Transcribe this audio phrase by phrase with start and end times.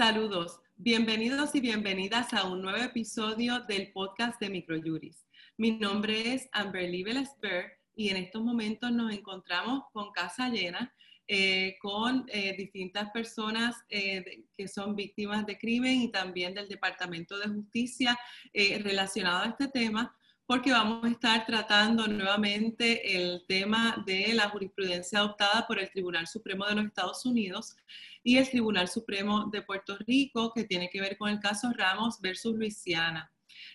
[0.00, 5.26] Saludos, bienvenidos y bienvenidas a un nuevo episodio del podcast de Microjuris.
[5.58, 10.90] Mi nombre es Amberly Velesper y en estos momentos nos encontramos con casa llena,
[11.28, 17.38] eh, con eh, distintas personas eh, que son víctimas de crimen y también del Departamento
[17.38, 18.18] de Justicia
[18.54, 20.16] relacionado a este tema
[20.50, 26.26] porque vamos a estar tratando nuevamente el tema de la jurisprudencia adoptada por el Tribunal
[26.26, 27.76] Supremo de los Estados Unidos
[28.24, 32.20] y el Tribunal Supremo de Puerto Rico, que tiene que ver con el caso Ramos
[32.20, 33.30] versus Luisiana.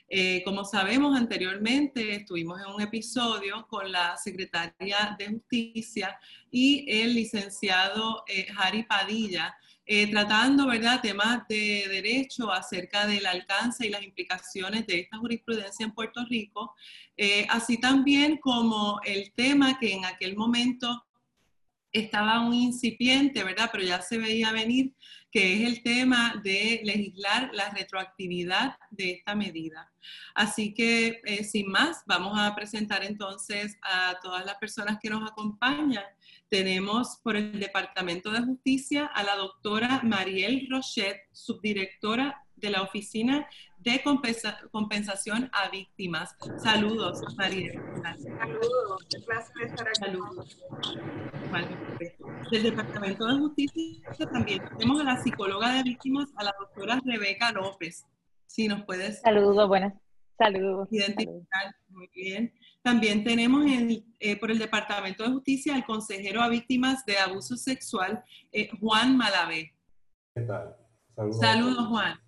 [0.10, 6.20] Eh, como sabemos anteriormente, estuvimos en un episodio con la secretaria de Justicia
[6.52, 13.86] y el licenciado eh, Harry Padilla, eh, tratando, ¿verdad?, temas de derecho acerca del alcance
[13.86, 16.74] y las implicaciones de esta jurisprudencia en Puerto Rico,
[17.16, 21.06] eh, así también como el tema que en aquel momento
[21.92, 24.94] estaba un incipiente, ¿verdad?, pero ya se veía venir,
[25.32, 29.92] que es el tema de legislar la retroactividad de esta medida.
[30.34, 35.30] Así que, eh, sin más, vamos a presentar entonces a todas las personas que nos
[35.30, 36.04] acompañan
[36.50, 43.48] tenemos por el Departamento de Justicia a la doctora Mariel Rochet, subdirectora de la Oficina
[43.80, 44.02] de
[44.72, 46.36] Compensación a Víctimas.
[46.58, 47.80] Saludos, Mariel.
[48.04, 50.00] Saludos, qué placer estar aquí.
[50.00, 50.58] Saludos.
[52.52, 57.52] Del Departamento de Justicia también tenemos a la psicóloga de víctimas, a la doctora Rebeca
[57.52, 58.06] López.
[58.48, 59.22] Si nos puedes.
[59.22, 59.94] Saludos, buenas.
[60.38, 60.88] Saludos.
[60.92, 61.76] Identificar.
[61.90, 62.54] Muy bien.
[62.86, 63.66] También tenemos
[64.20, 69.18] eh, por el Departamento de Justicia al consejero a víctimas de abuso sexual, eh, Juan
[69.18, 69.74] Malavé.
[70.36, 70.76] ¿Qué tal?
[71.42, 71.88] Saludos.
[71.88, 72.20] Juan,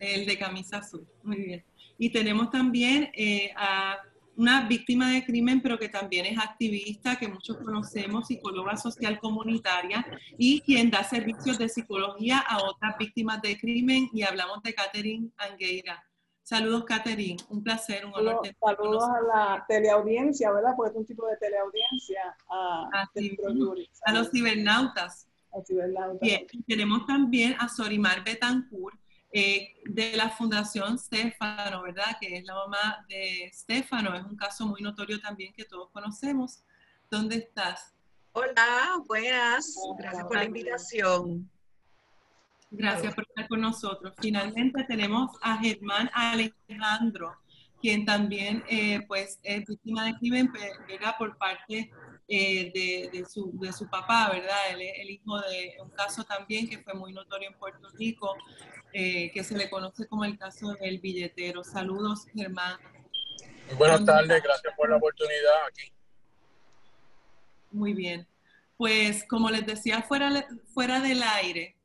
[0.00, 1.06] el de camisa azul.
[1.22, 1.64] Muy bien.
[1.96, 3.98] Y tenemos también eh, a
[4.34, 10.04] una víctima de crimen, pero que también es activista, que muchos conocemos, psicóloga social comunitaria
[10.36, 14.10] y quien da servicios de psicología a otras víctimas de crimen.
[14.12, 16.02] Y hablamos de Catherine Angueira.
[16.42, 17.36] Saludos, Catherine.
[17.48, 18.40] Un placer, un honor.
[18.60, 20.72] Saludos, a la teleaudiencia, ¿verdad?
[20.76, 22.36] Porque es un tipo de teleaudiencia.
[22.48, 25.28] A, a los cibernautas.
[25.52, 26.20] A cibernautas.
[26.20, 28.98] Bien, tenemos también a Sorimar Betancourt,
[29.32, 32.16] eh, de la Fundación Stefano, ¿verdad?
[32.20, 34.14] Que es la mamá de Stefano.
[34.14, 36.64] Es un caso muy notorio también que todos conocemos.
[37.08, 37.94] ¿Dónde estás?
[38.32, 39.76] Hola, buenas.
[39.98, 41.48] Gracias por la invitación.
[42.70, 44.14] Gracias por estar con nosotros.
[44.20, 47.36] Finalmente tenemos a Germán Alejandro,
[47.80, 50.52] quien también eh, pues, es víctima de crimen
[50.86, 51.16] ¿verdad?
[51.18, 51.90] por parte
[52.28, 54.56] eh, de, su, de, su, papá, ¿verdad?
[54.70, 58.36] Él es el hijo de un caso también que fue muy notorio en Puerto Rico,
[58.92, 61.64] eh, que se le conoce como el caso del billetero.
[61.64, 62.78] Saludos, Germán.
[63.76, 65.92] buenas tardes, gracias por la oportunidad aquí.
[67.72, 68.28] Muy bien.
[68.76, 71.79] Pues como les decía fuera, fuera del aire,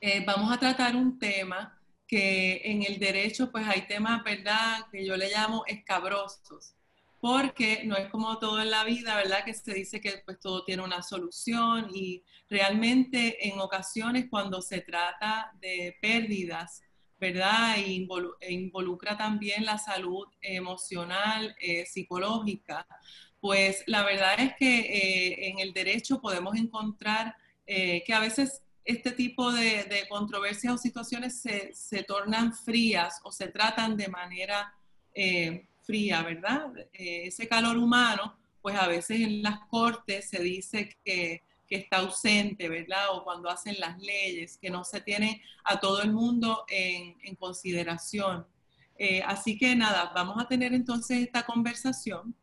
[0.00, 1.76] eh, vamos a tratar un tema
[2.06, 6.74] que en el derecho pues hay temas, ¿verdad?, que yo le llamo escabrosos,
[7.20, 10.64] porque no es como todo en la vida, ¿verdad?, que se dice que pues todo
[10.64, 16.82] tiene una solución y realmente en ocasiones cuando se trata de pérdidas,
[17.18, 18.06] ¿verdad?, e,
[18.40, 22.86] e involucra también la salud emocional, eh, psicológica,
[23.40, 27.36] pues la verdad es que eh, en el derecho podemos encontrar
[27.66, 33.98] que a veces este tipo de, controversias o situaciones se, tornan frías o se tratan
[33.98, 34.74] de manera
[35.14, 36.72] eh, fría, ¿verdad?
[36.94, 42.66] Eh, ese calor humano, pues a veces en las cortes se dice que, está ausente,
[42.70, 43.10] ¿verdad?
[43.12, 48.46] O cuando hacen las leyes, que no se tiene a todo el mundo en, consideración.
[48.96, 52.34] Eh, así que nada, vamos a tener entonces esta conversación.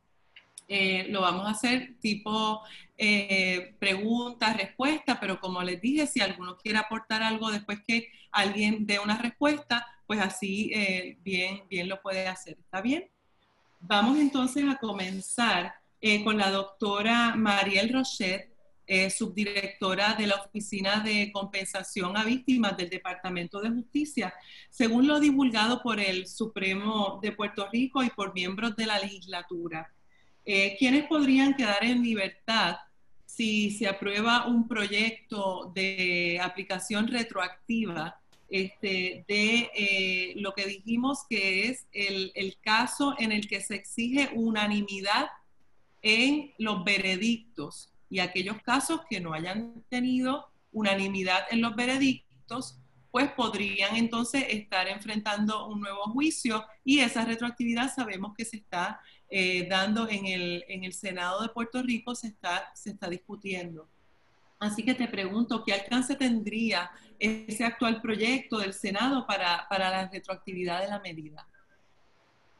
[1.10, 2.62] lo vamos a hacer tipo
[2.98, 8.86] eh, preguntas, respuestas, pero como les dije, si alguno quiere aportar algo después que alguien
[8.86, 12.58] dé una respuesta, pues así eh, bien, bien lo puede hacer.
[12.60, 13.10] ¿Está bien?
[13.82, 18.54] Vamos entonces a comenzar eh, con la doctora Mariel Rochet,
[19.10, 24.32] subdirectora de la Oficina de Compensación a Víctimas del Departamento de Justicia.
[24.70, 29.92] Según lo divulgado por el Supremo de Puerto Rico y por miembros de la legislatura,
[30.46, 32.78] eh, ¿quiénes podrían quedar en libertad
[33.36, 41.68] si se aprueba un proyecto de aplicación retroactiva este, de eh, lo que dijimos que
[41.68, 45.28] es el, el, caso en el que se exige unanimidad
[46.02, 52.78] en los veredictos y aquellos casos que no hayan tenido unanimidad en los veredictos,
[53.12, 59.02] pues podrían entonces estar enfrentando un nuevo juicio y esa retroactividad sabemos que se está
[59.30, 63.88] eh, dando en el, en el, Senado de Puerto Rico se está, se está discutiendo.
[64.60, 70.08] Así que te pregunto, ¿qué alcance tendría ese actual proyecto del Senado para, para la
[70.08, 71.46] retroactividad de la medida?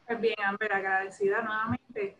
[0.06, 2.16] Pues bien, Amber, agradecida nuevamente.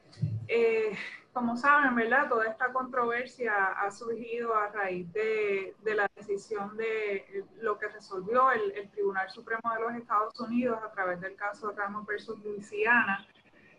[0.49, 0.97] Eh,
[1.33, 2.29] como saben, ¿verdad?
[2.29, 8.51] Toda esta controversia ha surgido a raíz de, de la decisión de lo que resolvió
[8.53, 13.27] el, el, Tribunal Supremo de los Estados Unidos a través del caso Ramos versus Luisiana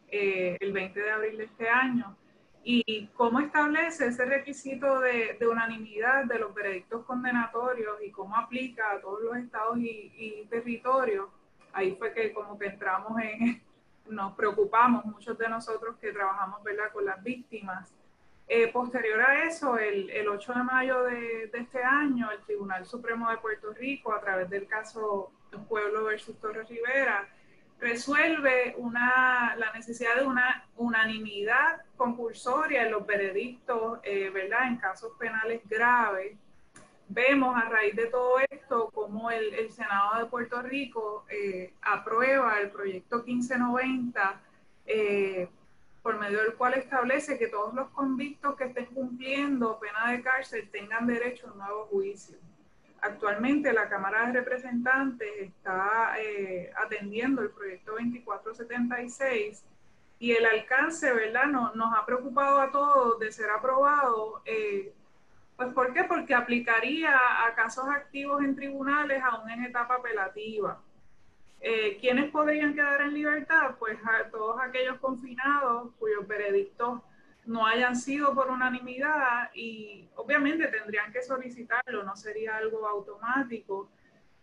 [0.09, 2.15] eh, el 20 de abril de este año.
[2.69, 8.99] Y cómo establece ese requisito de, unanimidad de los veredictos condenatorios y cómo aplica a
[8.99, 11.29] todos los estados y, territorios.
[11.71, 13.63] Ahí fue que como que entramos en,
[14.09, 16.91] nos preocupamos, muchos de nosotros que trabajamos ¿verdad?
[16.91, 17.93] con las víctimas.
[18.49, 22.85] Eh, posterior a eso, el, el 8 de mayo de, de, este año, el Tribunal
[22.85, 25.31] Supremo de Puerto Rico, a través del caso
[25.65, 27.27] Pueblo versus Torres Rivera,
[27.79, 35.11] resuelve una, la necesidad de una unanimidad compulsoria en los veredictos, eh, ¿verdad?, en casos
[35.19, 36.35] penales graves
[37.09, 42.69] vemos a raíz de todo esto cómo el, Senado de Puerto Rico eh, aprueba el
[42.69, 44.41] proyecto 1590,
[44.85, 45.47] eh,
[46.01, 50.69] por medio del cual establece que todos los convictos que estén cumpliendo pena de cárcel
[50.71, 52.37] tengan derecho a un nuevo juicio.
[53.07, 59.63] Actualmente la Cámara de Representantes está eh, atendiendo el proyecto 2476
[60.19, 61.45] y el alcance, ¿verdad?
[61.45, 64.41] No, nos ha preocupado a todos de ser aprobado.
[64.45, 64.93] Eh,
[65.55, 66.03] pues ¿por qué?
[66.03, 67.13] Porque aplicaría
[67.45, 70.81] a casos activos en tribunales aún en etapa apelativa.
[71.61, 73.75] Eh, ¿Quiénes podrían quedar en libertad?
[73.79, 76.99] Pues a todos aquellos confinados cuyos veredictos
[77.47, 83.89] no hayan sido por unanimidad y obviamente tendrían que solicitarlo, no sería algo automático,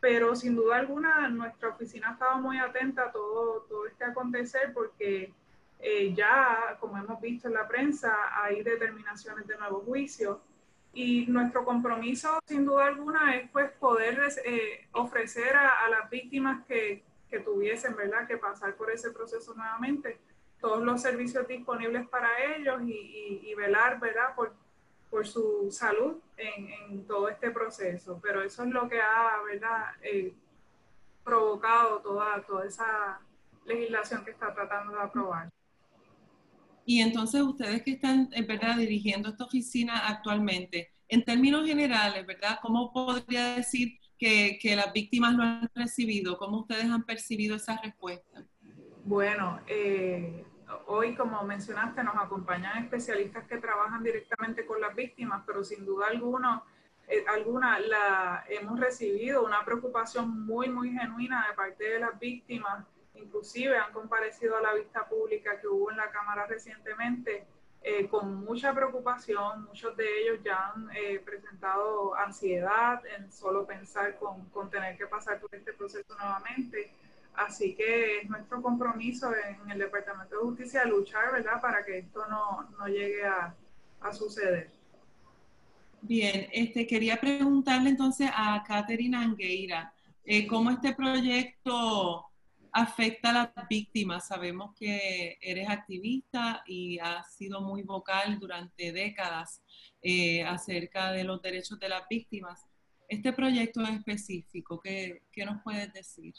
[0.00, 5.32] pero sin duda alguna nuestra oficina estaba muy atenta a todo, todo este acontecer porque
[5.80, 10.40] eh, ya, como hemos visto en la prensa, hay determinaciones de nuevo juicio
[10.94, 16.64] y nuestro compromiso, sin duda alguna, es pues poder eh, ofrecer a, a, las víctimas
[16.66, 20.18] que, que, tuviesen, ¿verdad?, que pasar por ese proceso nuevamente,
[20.64, 24.54] todos los servicios disponibles para ellos y, y, y velar, ¿verdad?, por,
[25.10, 28.18] por su salud en, en, todo este proceso.
[28.22, 30.32] Pero eso es lo que ha, ¿verdad?, eh,
[31.22, 33.20] provocado toda, toda esa
[33.66, 35.50] legislación que está tratando de aprobar.
[36.86, 42.58] Y entonces ustedes que están, en verdad, dirigiendo esta oficina actualmente, en términos generales, ¿verdad?
[42.62, 46.38] ¿Cómo podría decir que, que las víctimas lo han recibido?
[46.38, 48.46] ¿Cómo ustedes han percibido esa respuesta?
[49.04, 50.42] Bueno, eh,
[50.86, 56.06] hoy, como mencionaste, nos acompañan especialistas que trabajan directamente con las víctimas, pero sin duda
[56.08, 56.62] alguna,
[57.08, 62.84] eh, alguna la, hemos recibido una preocupación muy, muy genuina de parte de las víctimas
[63.14, 67.46] inclusive han comparecido a la vista pública que hubo en la Cámara recientemente
[67.82, 69.64] eh, con mucha preocupación.
[69.64, 75.06] Muchos de ellos ya han eh, presentado ansiedad en solo pensar con, con, tener que
[75.06, 76.92] pasar por este proceso nuevamente.
[77.34, 82.26] Así que es nuestro compromiso en el Departamento de Justicia luchar, ¿verdad?, para que esto
[82.28, 83.54] no, no llegue a,
[84.00, 84.70] a suceder.
[86.00, 89.92] Bien, este, quería preguntarle entonces a Catherine Angueira,
[90.24, 92.30] eh, ¿cómo este proyecto
[92.74, 94.26] afecta a las víctimas.
[94.26, 99.62] Sabemos que eres activista y has sido muy vocal durante décadas
[100.02, 102.66] eh, acerca de los derechos de las víctimas.
[103.08, 106.34] Este proyecto en específico, ¿qué, ¿qué, nos puedes decir?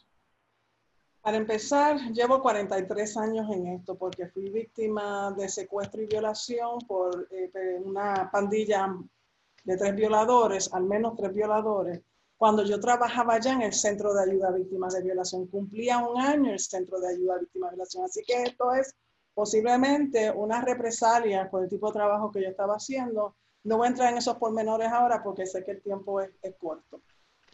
[1.25, 7.27] Para empezar, llevo 43 años en esto porque fui víctima de secuestro y violación por
[7.31, 8.95] eh, una pandilla
[9.63, 12.03] de tres violadores, al menos tres violadores,
[12.37, 15.47] cuando yo trabajaba ya en el Centro de Ayuda a Víctimas de Violación.
[15.47, 18.05] Cumplía un año el Centro de Ayuda a Víctimas de Violación.
[18.05, 18.93] Así que esto es
[19.33, 23.35] posiblemente una represalia por el tipo de trabajo que yo estaba haciendo.
[23.63, 26.53] No voy a entrar en esos pormenores ahora porque sé que el tiempo es, es
[26.55, 27.01] corto.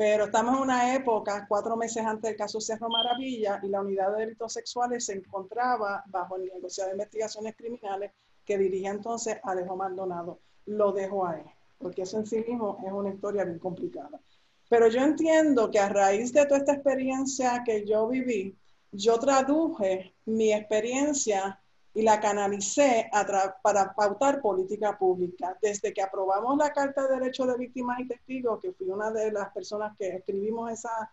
[0.01, 4.11] Pero estamos en una época, cuatro meses antes del caso Cerro Maravilla, y la unidad
[4.11, 8.11] de delitos sexuales se encontraba bajo el negociado de investigaciones criminales
[8.43, 10.39] que dirigía entonces Alejo Maldonado.
[10.65, 11.43] Lo dejo ahí,
[11.77, 14.19] porque eso en sí mismo es una historia bien complicada.
[14.69, 18.57] Pero yo entiendo que a raíz de toda esta experiencia que yo viví,
[18.91, 21.61] yo traduje mi experiencia
[21.93, 23.09] y la canalicé
[23.61, 25.57] para pautar política pública.
[25.61, 29.31] Desde que aprobamos la Carta de Derechos de Víctimas y Testigos, que fui una de
[29.31, 31.11] las personas que escribimos esa,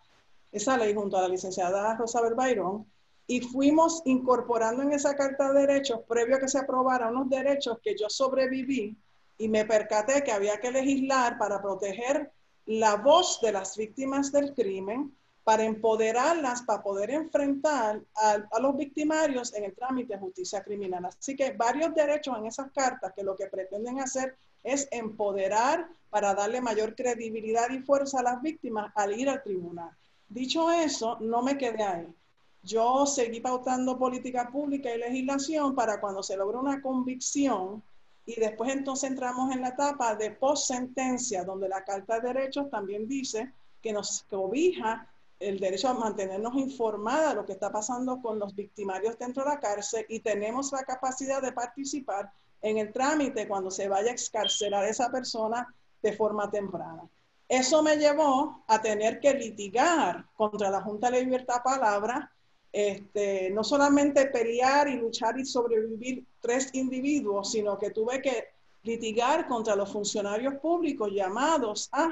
[0.52, 2.86] esa ley junto a la licenciada Rosa Berbairón,
[3.26, 7.78] y fuimos incorporando en esa Carta de Derechos, previo a que se aprobara, unos derechos
[7.82, 8.96] que yo sobreviví
[9.36, 12.32] y me percaté que había que legislar para proteger
[12.64, 15.14] la voz de las víctimas del crimen
[15.48, 21.06] para empoderarlas, para poder enfrentar a, los victimarios en el trámite de justicia criminal.
[21.06, 26.34] Así que varios derechos en esas cartas que lo que pretenden hacer es empoderar para
[26.34, 29.88] darle mayor credibilidad y fuerza a las víctimas al ir al tribunal.
[30.28, 32.14] Dicho eso, no me quedé ahí.
[32.62, 37.82] Yo seguí pautando política pública y legislación para cuando se logre una convicción
[38.26, 43.08] y después entonces entramos en la etapa de post-sentencia, donde la Carta de Derechos también
[43.08, 43.50] dice
[43.80, 45.07] que nos cobija
[45.40, 49.50] el derecho a mantenernos informada de lo que está pasando con los victimarios dentro de
[49.50, 54.12] la cárcel y tenemos la capacidad de participar en el trámite cuando se vaya a
[54.12, 57.02] excarcelar esa persona de forma temprana.
[57.48, 62.30] Eso me llevó a tener que litigar contra la Junta de Libertad Palabra,
[62.72, 68.48] este, no solamente pelear y luchar y sobrevivir tres individuos, sino que tuve que
[68.82, 72.10] litigar contra los funcionarios públicos llamados a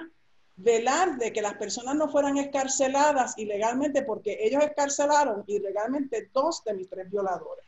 [0.57, 6.75] velar de que las personas no fueran escarceladas ilegalmente porque ellos escarcelaron ilegalmente dos de
[6.75, 7.65] mis tres violadores.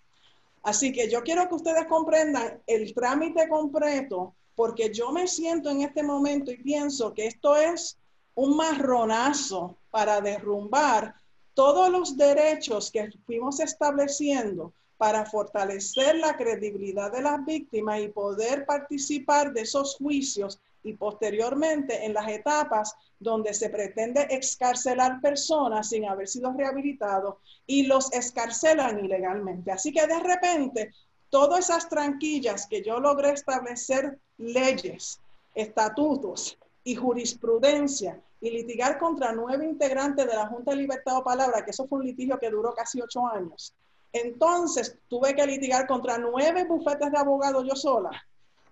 [0.62, 5.82] Así que yo quiero que ustedes comprendan el trámite completo porque yo me siento en
[5.82, 7.96] este momento y pienso que esto es
[8.34, 11.14] un marronazo para derrumbar
[11.54, 18.66] todos los derechos que fuimos estableciendo para fortalecer la credibilidad de las víctimas y poder
[18.66, 26.06] participar de esos juicios y posteriormente en las etapas donde se pretende excarcelar personas sin
[26.06, 29.72] haber sido rehabilitados y los excarcelan ilegalmente.
[29.72, 30.92] Así que de repente,
[31.30, 35.20] todas esas tranquillas que yo logré establecer leyes,
[35.54, 41.64] estatutos y jurisprudencia y litigar contra nueve integrantes de la Junta de Libertad o Palabra,
[41.64, 43.74] que eso fue un litigio que duró casi ocho años.
[44.12, 48.10] Entonces tuve que litigar contra nueve bufetes de abogados yo sola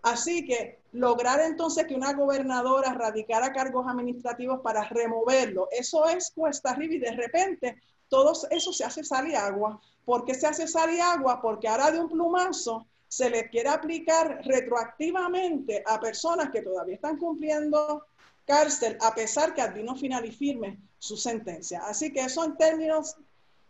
[0.03, 6.71] Así que lograr entonces que una gobernadora radicara cargos administrativos para removerlo, eso es cuesta
[6.71, 9.81] arriba y de repente todo eso se hace sal agua.
[10.05, 11.41] ¿Por qué se hace sal agua?
[11.43, 17.19] Porque ahora de un plumazo se le quiere aplicar retroactivamente a personas que todavía están
[17.19, 18.05] cumpliendo
[18.45, 21.83] cárcel, a pesar que vino final y firme su sentencia.
[21.85, 23.17] Así que eso en términos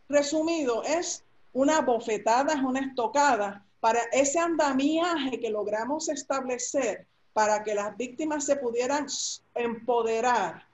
[0.08, 7.72] resumidos es una bofetada, es una estocada para ese andamiaje que logramos establecer para que
[7.72, 9.06] las víctimas se pudieran
[9.54, 10.66] empoderar,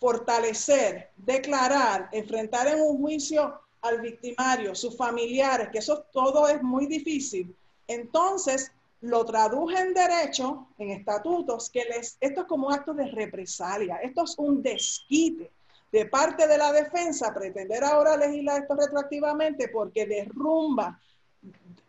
[0.00, 6.86] fortalecer, declarar, enfrentar en un juicio al victimario, sus familiares, que eso todo es muy
[6.86, 7.54] difícil.
[7.86, 13.98] Entonces, lo traduje en derecho, en estatutos, que les, esto es como acto de represalia,
[13.98, 15.48] esto es un desquite
[15.92, 21.00] de parte de la defensa, pretender ahora legislar esto retroactivamente porque derrumba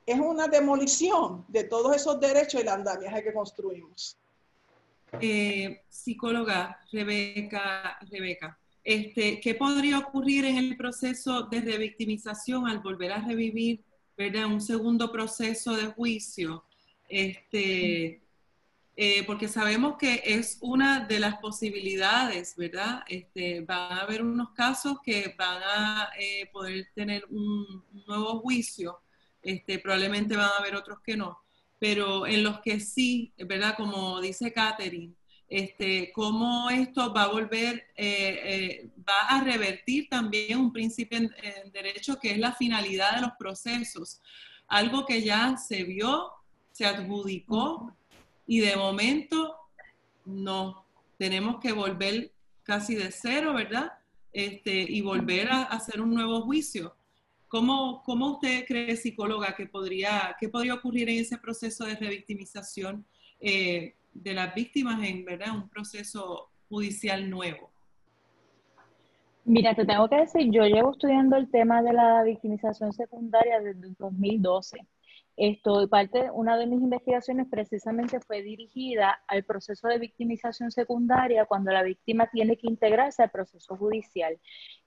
[0.05, 4.17] es una demolición de todos esos derechos y la andamiaje que construimos.
[5.19, 13.11] Eh, psicóloga Rebeca, Rebeca este, ¿qué podría ocurrir en el proceso de revictimización al volver
[13.11, 13.83] a revivir
[14.17, 14.47] ¿verdad?
[14.47, 16.63] un segundo proceso de juicio?
[17.07, 18.21] Este,
[18.95, 23.03] eh, porque sabemos que es una de las posibilidades, ¿verdad?
[23.07, 28.99] Este, van a haber unos casos que van a eh, poder tener un nuevo juicio
[29.43, 31.39] este, probablemente van a haber otros que no,
[31.79, 33.75] pero en los que sí, ¿verdad?
[33.75, 35.13] Como dice Catherine,
[35.51, 41.71] este, cómo esto va a volver, eh, eh, va a revertir también un principio en,
[41.73, 44.21] derecho que es la finalidad de los procesos,
[44.67, 46.31] algo que ya se vio,
[46.71, 47.93] se adjudicó
[48.47, 49.57] y de momento
[50.23, 50.85] no,
[51.17, 52.31] tenemos que volver
[52.63, 53.91] casi de cero, ¿verdad?
[54.31, 56.95] Este, y volver a hacer un nuevo juicio.
[57.51, 63.05] ¿Cómo, ¿Cómo, usted cree, psicóloga, que podría, que podría ocurrir en ese proceso de revictimización
[63.41, 65.53] eh, de las víctimas en ¿verdad?
[65.53, 67.69] un proceso judicial nuevo?
[69.43, 73.85] Mira, te tengo que decir, yo llevo estudiando el tema de la victimización secundaria desde
[73.85, 74.87] el 2012.
[75.43, 81.71] Esto, parte, una de mis investigaciones precisamente fue dirigida al proceso de victimización secundaria cuando
[81.71, 84.37] la víctima tiene que integrarse al proceso judicial.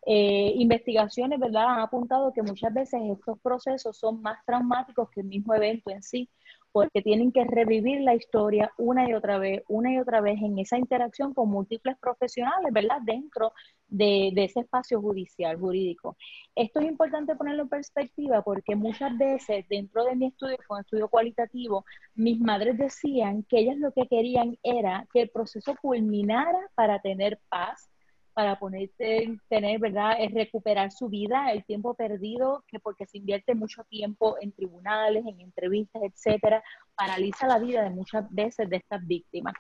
[0.06, 5.26] Eh, investigaciones, ¿verdad?, han apuntado que muchas veces estos procesos son más traumáticos que el
[5.26, 6.30] mismo evento en sí
[6.75, 10.59] porque tienen que revivir la historia una y otra vez, una y otra vez en
[10.59, 12.99] esa interacción con múltiples profesionales, ¿verdad?
[13.04, 13.52] Dentro
[13.87, 16.16] de, ese espacio judicial, jurídico.
[16.57, 20.81] Esto es importante ponerlo en perspectiva porque muchas veces dentro de mi estudio, fue un
[20.81, 21.85] estudio cualitativo,
[22.16, 27.38] mis madres decían que ellas lo que querían era que el proceso culminara para tener
[27.49, 27.88] paz,
[28.35, 30.17] para ponerse, tener, ¿verdad?
[30.19, 35.25] Es recuperar su vida, el tiempo perdido, que porque se invierte mucho tiempo en tribunales,
[35.25, 36.62] en entrevistas, etcétera,
[36.97, 39.55] paraliza la vida de muchas veces de estas víctimas.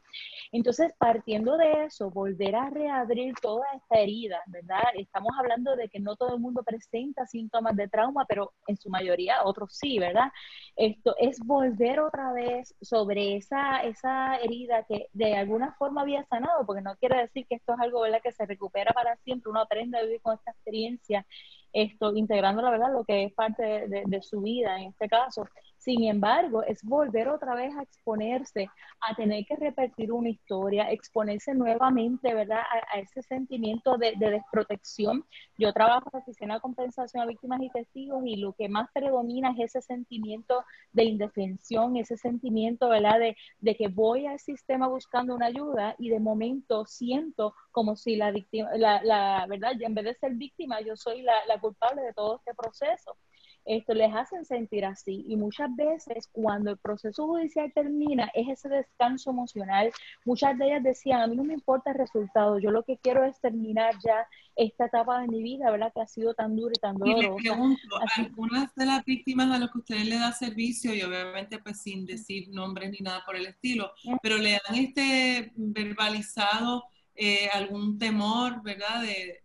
[0.52, 4.82] Entonces, partiendo de eso, volver a reabrir toda esta herida, ¿verdad?
[4.94, 8.90] Estamos hablando de que no todo el mundo presenta síntomas de trauma, pero en su
[8.90, 10.30] mayoría otros sí, ¿verdad?
[10.76, 16.66] Esto es volver otra vez sobre esa, esa herida que de alguna forma había sanado,
[16.66, 18.20] porque no quiere decir que esto es algo, ¿verdad?
[18.22, 21.26] Que se recupera para siempre, uno aprende a vivir con esta experiencia
[21.72, 25.46] esto, integrando la verdad lo que es parte de, su vida en este caso.
[25.84, 28.70] Sin embargo, es volver otra vez a exponerse,
[29.02, 32.62] a tener que repetir una historia, exponerse nuevamente, ¿verdad?
[32.90, 35.26] A, ese sentimiento de, desprotección.
[35.58, 38.88] Yo trabajo en la Oficina de Compensación a Víctimas y Testigos y lo que más
[38.94, 40.64] predomina es ese sentimiento
[40.94, 43.18] de indefensión, ese sentimiento, ¿verdad?
[43.18, 48.16] De, de que voy al sistema buscando una ayuda y de momento siento como si
[48.16, 52.00] la víctima, la, la verdad, en vez de ser víctima, yo soy la, la culpable
[52.00, 53.18] de todo este proceso.
[53.64, 58.68] Esto les hacen sentir así y muchas veces cuando el proceso judicial termina es ese
[58.68, 59.90] descanso emocional.
[60.24, 63.24] Muchas de ellas decían, a mí no me importa el resultado, yo lo que quiero
[63.24, 65.92] es terminar ya esta etapa de mi vida, ¿verdad?
[65.94, 67.26] Que ha sido tan dura y tan dolorosa.
[67.26, 71.02] Y les pregunto, algunas de las víctimas a las que ustedes le da servicio y
[71.02, 73.92] obviamente pues sin decir nombres ni nada por el estilo,
[74.22, 79.02] pero le han este verbalizado eh, algún temor, ¿verdad?
[79.02, 79.42] De,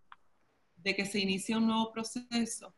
[0.77, 2.73] de que se inicie un nuevo proceso.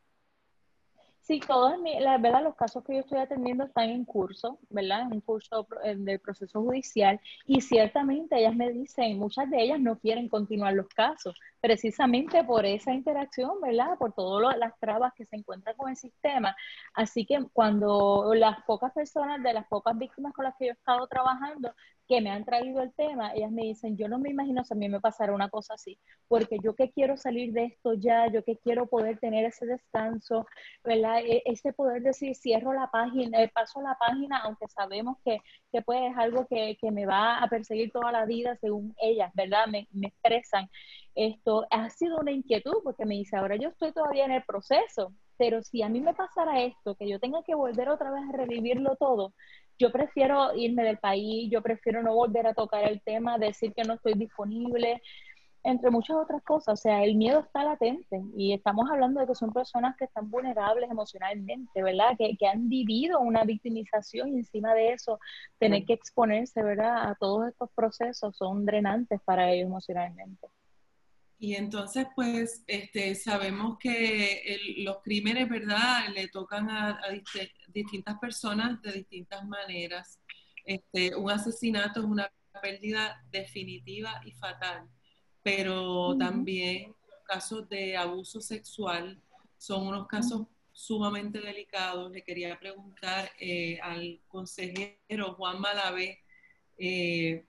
[1.22, 5.04] Sí, todos la verdad, los casos que yo estoy atendiendo están en curso, ¿verdad?
[5.12, 10.28] En curso del proceso judicial y ciertamente ellas me dicen, muchas de ellas no quieren
[10.28, 13.98] continuar los casos, precisamente por esa interacción, ¿verdad?
[14.00, 16.56] Por todas las trabas que se encuentran con el sistema.
[16.96, 20.74] Así que cuando las pocas personas, de las pocas víctimas con las que yo he
[20.74, 21.72] estado trabajando,
[22.12, 24.76] que me han traído el tema, ellas me dicen, yo no me imagino si a
[24.76, 28.44] mí me pasara una cosa así, porque yo que quiero salir de esto ya, yo
[28.44, 30.46] que quiero poder tener ese descanso,
[30.84, 31.20] ¿verdad?
[31.20, 35.38] E, ese poder decir, cierro la página, eh, paso la página, aunque sabemos que,
[35.72, 39.32] que pues es algo que, que, me va a perseguir toda la vida según ellas,
[39.34, 39.68] ¿verdad?
[39.68, 40.70] Me, me expresan.
[41.16, 45.14] Esto ha sido una inquietud porque me dice, ahora yo estoy todavía en el proceso,
[45.38, 48.38] pero si a mí me pasara esto, que yo tenga que volver otra vez a
[48.38, 49.34] revivirlo todo,
[49.82, 53.84] yo prefiero irme del país, yo prefiero no volver a tocar el tema, decir que
[53.84, 55.02] no estoy disponible,
[55.64, 56.74] entre muchas otras cosas.
[56.74, 60.30] O sea, el miedo está latente y estamos hablando de que son personas que están
[60.30, 62.16] vulnerables emocionalmente, ¿verdad?
[62.16, 65.20] Que, que han vivido una victimización y encima de eso
[65.58, 67.10] tener que exponerse, ¿verdad?
[67.10, 70.48] A todos estos procesos son drenantes para ellos emocionalmente.
[71.44, 77.02] Y entonces, pues, este, sabemos que los crímenes, ¿verdad?, le tocan a,
[77.74, 80.20] distintas personas de distintas maneras.
[80.66, 82.32] Este, un asesinato es una
[82.62, 84.88] pérdida definitiva y fatal,
[85.42, 86.94] pero también
[87.26, 89.22] casos de abuso sexual
[89.58, 92.12] son unos casos sumamente delicados.
[92.12, 96.20] Le quería preguntar eh, al consejero Juan Malavé,
[96.78, 97.46] eh,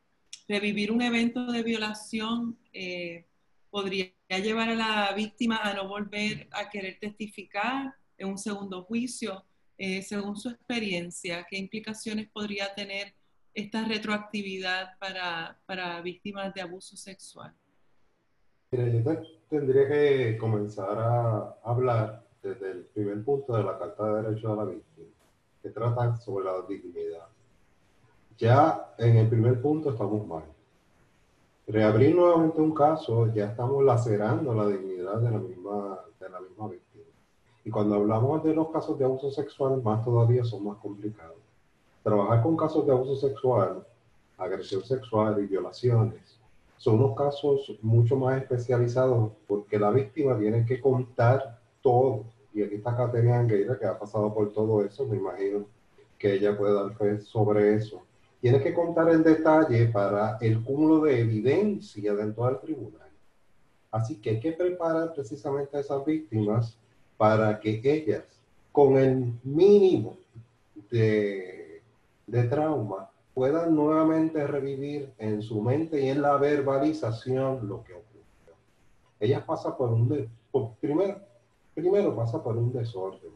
[0.49, 2.59] revivir un evento de violación.
[2.73, 3.27] Eh,
[3.71, 9.45] podría llevar a la víctima a no volver a querer testificar en un segundo juicio.
[9.85, 13.15] Eh, según su experiencia, ¿qué implicaciones podría tener
[13.53, 17.53] esta retroactividad para, para víctimas de abuso sexual?
[18.71, 24.23] Mira, yo tendría que comenzar a hablar desde el primer punto de la Carta de
[24.23, 25.09] Derechos de la Víctima,
[25.61, 27.27] que trata sobre la dignidad.
[28.39, 30.45] Ya en el primer punto estamos mal
[31.67, 36.69] reabrir nuevamente un caso, ya estamos lacerando la dignidad de la misma, de la misma
[36.69, 36.92] víctima.
[37.65, 41.37] Y cuando hablamos de los casos de abuso sexual, más todavía son más complicados.
[42.03, 43.87] Trabajar con casos de abuso sexual,
[44.37, 46.39] agresión sexual y violaciones
[46.77, 52.25] son unos casos mucho más especializados porque la víctima tiene que contar todo.
[52.53, 55.65] Y aquí está Caterina Angueira, que ha pasado por todo eso, me imagino
[56.19, 58.03] que ella puede dar fe sobre eso
[58.43, 63.09] tiene que contar el detalle para el cúmulo de evidencia dentro del tribunal.
[63.93, 66.77] Así que hay que preparar precisamente a esas víctimas
[67.23, 68.25] para que ellas,
[68.73, 70.17] con el mínimo
[70.91, 71.81] de,
[72.27, 78.57] de trauma, puedan nuevamente revivir en su mente y en la verbalización lo que ocurrió.
[79.21, 80.29] Ellas pasan por un,
[80.81, 81.21] primero,
[81.73, 83.31] primero pasa por un desorden.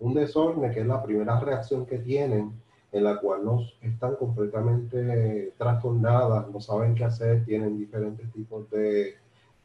[0.00, 2.52] Un desorden que es la primera reacción que tienen
[2.92, 9.14] en la cual no están completamente trastornadas, no saben qué hacer, tienen diferentes tipos de,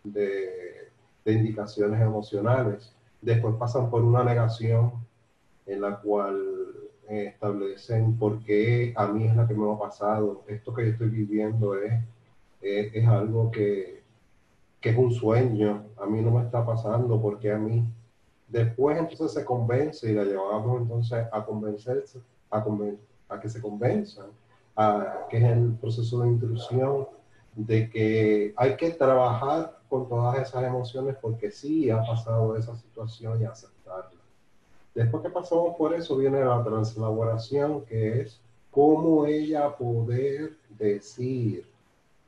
[0.05, 0.89] de,
[1.25, 2.95] indicaciones emocionales.
[3.21, 4.93] Después pasan por una negación
[5.65, 6.37] en la cual
[7.09, 10.91] eh, establecen por qué a mí es la que me ha pasado, esto que yo
[10.91, 11.93] estoy viviendo es,
[12.61, 14.03] es, algo que,
[14.79, 17.83] que, es un sueño, a mí no me está pasando, porque a mí.
[18.47, 24.27] Después entonces se convence y la llevamos entonces a convencerse, a que se convenzan,
[24.75, 27.07] a que es el proceso de intrusión,
[27.55, 33.41] de que hay que trabajar con todas esas emociones porque sí ha pasado esa situación
[33.41, 34.21] y aceptarla.
[34.93, 38.39] Después que pasamos por eso viene la translaboración, que es
[38.71, 41.65] cómo ella poder decir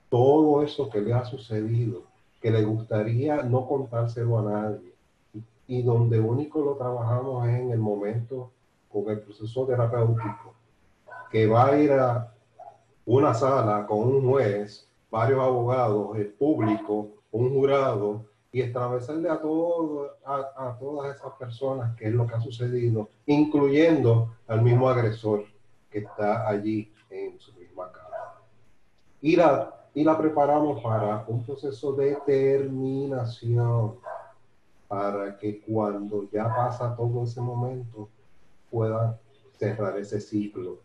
[0.09, 2.03] todo eso que le ha sucedido,
[2.41, 4.93] que le gustaría no contárselo a nadie,
[5.67, 8.51] y donde único lo trabajamos es en el momento
[8.91, 10.53] con el proceso terapéutico,
[11.31, 12.33] que va a ir a
[13.05, 20.17] una sala con un juez, varios abogados, el público, un jurado, y establecerle a, todo,
[20.25, 25.45] a, todas esas personas qué es lo que ha sucedido, incluyendo al mismo agresor
[25.89, 28.41] que está allí en su misma casa.
[29.21, 33.95] Y la, y la preparamos para un proceso de terminación,
[34.89, 38.09] para que cuando ya pasa todo ese momento
[38.69, 39.17] pueda
[39.57, 40.79] cerrar ese ciclo.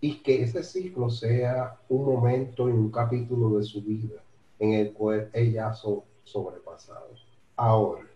[0.00, 4.22] Y que ese ciclo sea un momento y un capítulo de su vida
[4.62, 7.08] en el cual ella ha sobrepasado.
[7.56, 8.06] Ahora,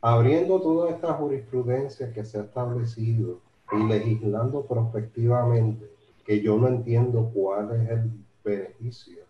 [0.00, 5.90] abriendo toda esta jurisprudencia que se ha establecido y legislando prospectivamente,
[6.24, 8.10] que yo no entiendo cuál es el
[8.42, 9.24] beneficio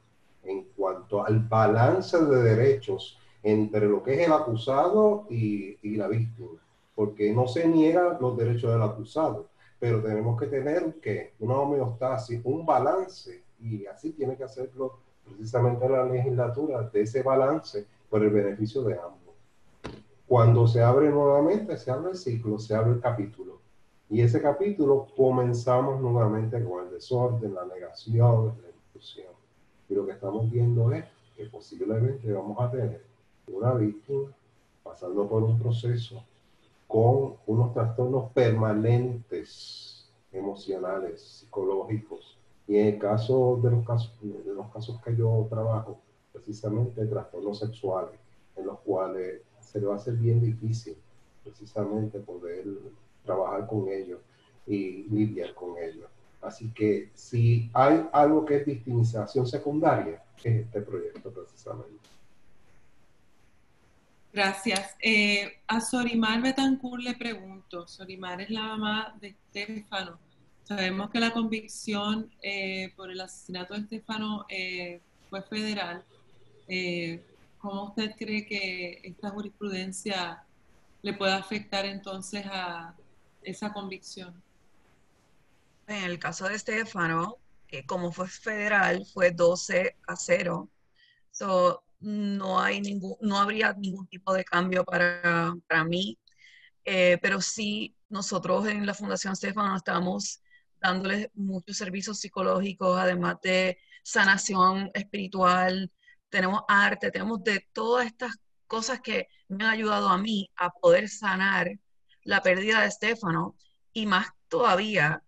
[0.45, 6.07] en cuanto al balance de derechos entre lo que es el acusado y, y la
[6.07, 6.61] víctima,
[6.95, 9.49] porque no se niegan los derechos del acusado,
[9.81, 15.89] pero tenemos que tener que una homeostasis, un balance, y así tiene que hacerlo precisamente
[15.89, 19.35] la legislatura, de ese balance por el beneficio de ambos.
[20.27, 23.61] Cuando se abre nuevamente, se abre el ciclo, se abre el capítulo.
[24.09, 29.33] Y ese capítulo comenzamos nuevamente con el desorden, la negación, la inclusión.
[29.89, 31.05] Y lo que estamos viendo es
[31.37, 33.05] que posiblemente vamos a tener
[33.49, 34.33] una víctima
[34.83, 36.23] pasando por un proceso
[36.87, 42.36] con unos trastornos permanentes emocionales, psicológicos.
[42.69, 46.01] Y en el caso de los casos, de los casos que yo trabajo,
[46.33, 48.19] precisamente trastornos sexuales,
[48.57, 50.97] en los cuales se le va a hacer bien difícil
[51.43, 52.65] precisamente poder
[53.25, 54.21] trabajar con ellos
[54.67, 56.09] y lidiar con ellos.
[56.43, 62.09] Así que si hay algo que es victimización secundaria, es este proyecto precisamente.
[64.33, 64.97] Gracias.
[65.01, 70.19] Eh, a Sorimar Betancourt le pregunto, Sorimar es la mamá de Estefano.
[70.67, 75.01] Sabemos que la convicción eh, por el asesinato de Estefano eh,
[75.31, 76.05] fue federal.
[77.59, 80.45] ¿Cómo usted cree que esta jurisprudencia
[81.03, 82.95] le puede afectar entonces a
[83.43, 84.43] esa convicción?
[85.87, 87.39] En el caso de Estefano,
[87.87, 90.69] como fue federal, fue 12 a 0.
[91.31, 96.19] So, no, hay ningún, no habría ningún tipo de cambio para, para mí,
[96.85, 100.41] eh, pero sí nosotros en la Fundación Stefano estamos
[100.81, 105.91] dándoles muchos servicios psicológicos, además de sanación espiritual,
[106.29, 108.37] tenemos arte, tenemos de todas estas
[108.67, 111.71] cosas que me han ayudado a mí a poder sanar
[112.23, 113.57] la pérdida de Estefano
[113.93, 115.23] y más todavía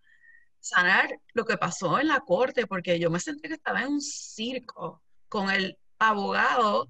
[0.59, 4.01] sanar lo que pasó en la corte, porque yo me sentí que estaba en un
[4.01, 6.89] circo con el abogado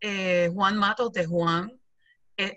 [0.00, 1.78] eh, Juan Matos de Juan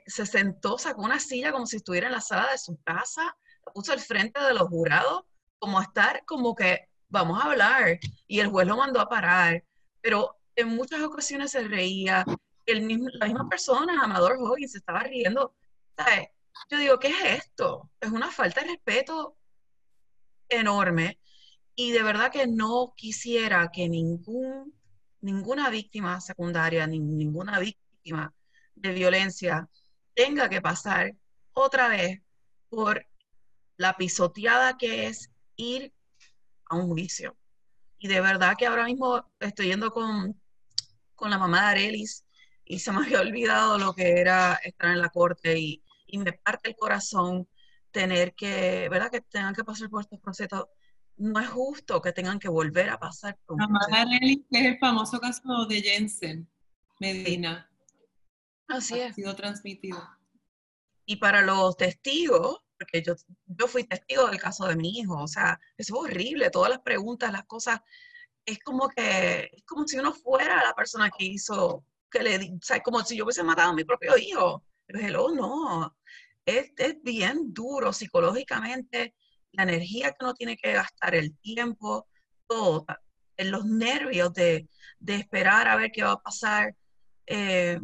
[0.06, 3.36] se sentó, sacó una silla como si estuviera en la sala de su casa,
[3.74, 5.24] puso al frente de los jurados,
[5.60, 9.64] como a estar como que vamos a hablar, y el juez lo mandó a parar,
[10.02, 12.26] pero en muchas ocasiones se reía,
[12.66, 15.56] el mismo, la misma persona, Amador Hoggins, se estaba riendo.
[16.70, 17.90] Yo digo, ¿qué es esto?
[18.00, 19.38] Es una falta de respeto
[20.50, 21.20] enorme
[21.76, 24.74] y de verdad que no quisiera que ningún,
[25.22, 28.34] ninguna víctima secundaria, ni ninguna víctima
[28.76, 29.70] de violencia
[30.14, 31.16] tenga que pasar
[31.54, 32.22] otra vez
[32.70, 33.06] por
[33.82, 35.92] la pisoteada que es ir
[36.70, 37.36] a un juicio.
[37.98, 40.40] Y de verdad que ahora mismo estoy yendo con,
[41.16, 42.24] con la mamá de Arelis
[42.64, 46.32] y se me había olvidado lo que era estar en la corte y, y me
[46.32, 47.48] parte el corazón
[47.90, 49.10] tener que, ¿verdad?
[49.10, 50.66] Que tengan que pasar por estos procesos
[51.18, 55.82] no es justo que tengan que volver a pasar por es el famoso caso de
[55.82, 56.48] Jensen
[57.00, 57.68] Medina.
[58.68, 60.02] Así ha sido transmitido.
[61.06, 63.14] Y para los testigos, porque yo,
[63.46, 67.32] yo fui testigo del caso de mi hijo, o sea, es horrible, todas las preguntas,
[67.32, 67.80] las cosas,
[68.44, 72.60] es como que, es como si uno fuera la persona que hizo, que le, o
[72.62, 74.66] sea, como si yo hubiese matado a mi propio hijo.
[74.88, 75.96] Pero no,
[76.44, 79.14] es, es bien duro psicológicamente,
[79.52, 82.08] la energía que uno tiene que gastar, el tiempo,
[82.48, 82.86] todo,
[83.38, 84.68] los nervios de,
[85.06, 86.76] esperar a ver qué va a pasar,
[87.28, 87.80] eh,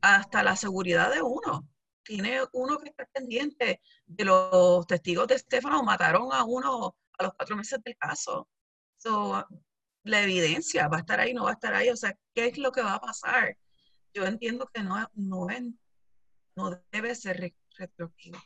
[0.00, 1.71] hasta la seguridad de uno.
[2.04, 7.34] Tiene uno que estar pendiente de los testigos de Estefano, mataron a uno a los
[7.34, 8.48] cuatro meses del caso.
[8.96, 9.46] So,
[10.04, 11.88] la evidencia va a estar ahí, no va a estar ahí.
[11.90, 13.56] O sea, ¿qué es lo que va a pasar?
[14.14, 15.46] Yo entiendo que no, no,
[16.56, 18.38] no debe ser retroactivo.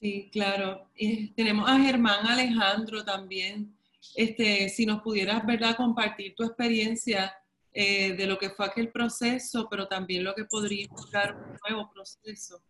[0.00, 0.90] Sí, claro.
[0.94, 3.76] Y tenemos a Germán Alejandro también.
[4.14, 7.34] Este, si nos pudieras, ¿verdad?, compartir tu experiencia
[7.78, 11.90] eh, de lo que fue aquel proceso, pero también lo que podría implicar un nuevo
[11.92, 12.62] proceso.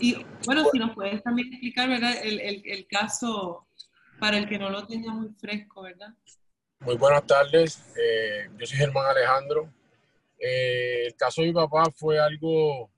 [0.00, 3.68] Y bueno, si nos puedes también explicar, ¿verdad?, el, el, caso
[4.18, 6.08] para el que no lo tenga muy fresco, ¿verdad?
[6.80, 7.80] Muy buenas tardes.
[7.96, 9.72] Eh, yo soy Germán Alejandro.
[10.36, 12.90] Eh, el caso de mi papá fue algo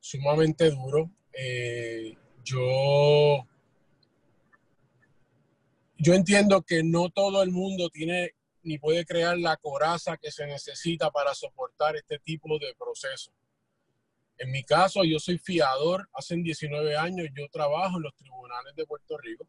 [0.00, 1.10] sumamente duro.
[1.34, 3.46] Eh, yo,
[5.98, 10.46] yo entiendo que no todo el mundo tiene ni puede crear la coraza que se
[10.46, 13.32] necesita para soportar este tipo de proceso.
[14.38, 16.08] En mi caso, yo soy fiador.
[16.14, 19.46] Hace 19 años yo trabajo en los tribunales de Puerto Rico.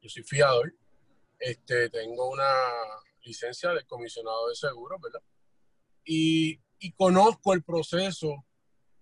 [0.00, 0.72] Yo soy fiador.
[1.38, 2.52] Este, tengo una
[3.22, 5.22] licencia de comisionado de seguros, ¿verdad?
[6.04, 8.44] Y, y conozco el proceso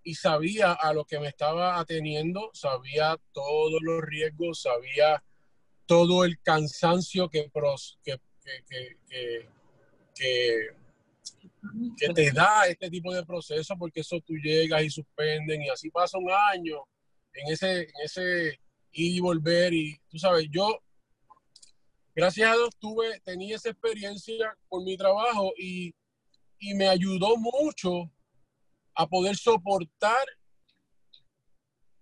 [0.03, 5.23] y sabía a lo que me estaba ateniendo, sabía todos los riesgos, sabía
[5.85, 7.51] todo el cansancio que,
[8.03, 8.19] que,
[8.67, 9.49] que, que,
[11.97, 15.89] que, te da este tipo de proceso, porque eso tú llegas y suspenden y así
[15.89, 16.77] pasa un año
[17.33, 18.59] en ese, en ese
[18.93, 20.81] ir y volver y tú sabes, yo
[22.15, 25.93] gracias a Dios tuve, tenía esa experiencia por mi trabajo y,
[26.59, 28.11] y me ayudó mucho
[28.95, 30.25] a poder soportar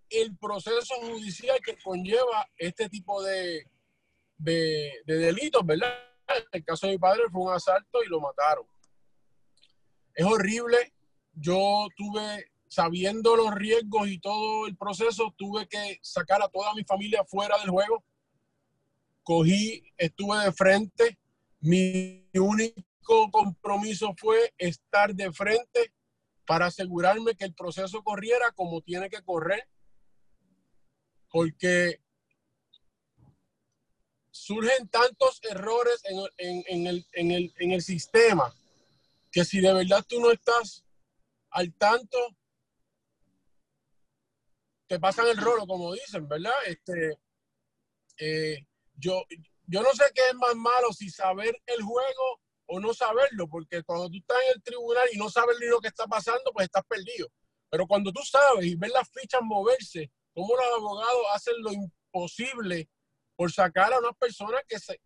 [0.10, 3.68] el proceso judicial que conlleva este tipo de,
[4.38, 5.94] de, delitos, ¿verdad?
[6.52, 8.66] El caso de mi padre fue un asalto y lo mataron.
[10.14, 10.94] Es horrible.
[11.34, 16.84] Yo tuve, sabiendo los riesgos y todo el proceso, tuve que sacar a toda mi
[16.84, 18.04] familia fuera del juego.
[19.24, 21.20] Cogí, estuve de frente.
[21.60, 25.94] Mi único compromiso fue estar de frente
[26.46, 29.68] para asegurarme que el proceso corriera como tiene que correr,
[31.32, 32.00] porque
[34.36, 38.54] surgen tantos errores en, el, sistema
[39.32, 40.84] que si de verdad tú no estás
[41.52, 42.18] al tanto,
[44.88, 46.54] te pasan el rolo, como dicen, ¿verdad?
[46.68, 47.18] Este,
[48.18, 49.24] eh, yo,
[49.68, 53.84] yo no sé qué es más malo, si saber el juego o no saberlo, porque
[53.84, 56.66] cuando tú estás en el tribunal y no sabes ni lo que está pasando, pues
[56.66, 57.30] estás perdido.
[57.70, 62.90] Pero cuando tú sabes y ves las fichas moverse, cómo los abogados hacen lo imposible
[63.36, 65.00] por sacar a unas personas que, se,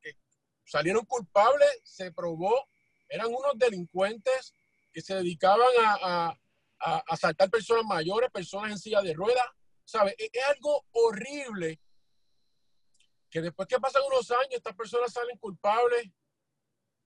[0.65, 2.67] salieron culpables, se probó,
[3.07, 4.53] eran unos delincuentes
[4.91, 6.37] que se dedicaban a,
[6.79, 9.45] a, asaltar personas mayores, personas en silla de ruedas.
[9.83, 10.15] ¿Sabe?
[10.17, 11.79] Es, es algo horrible
[13.29, 16.09] que después que pasan unos años, estas personas salen culpables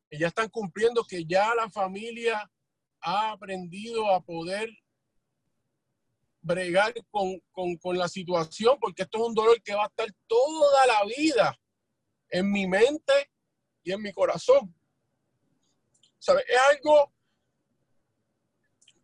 [0.09, 2.49] que ya están cumpliendo, que ya la familia
[3.01, 4.69] ha aprendido a poder
[6.43, 7.39] bregar con,
[7.79, 11.59] con, la situación, porque esto es un dolor que va a estar toda la vida
[12.29, 13.13] en mi mente
[13.81, 14.75] y en mi corazón.
[16.19, 16.45] ¿Sabes?
[16.47, 17.13] Es algo,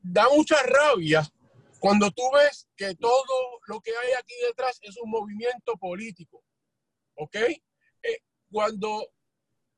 [0.02, 1.28] da mucha rabia
[1.80, 6.44] cuando tú ves que todo lo que hay aquí detrás es un movimiento político.
[7.16, 7.36] ¿Ok?
[7.36, 8.20] Eh,
[8.52, 9.12] cuando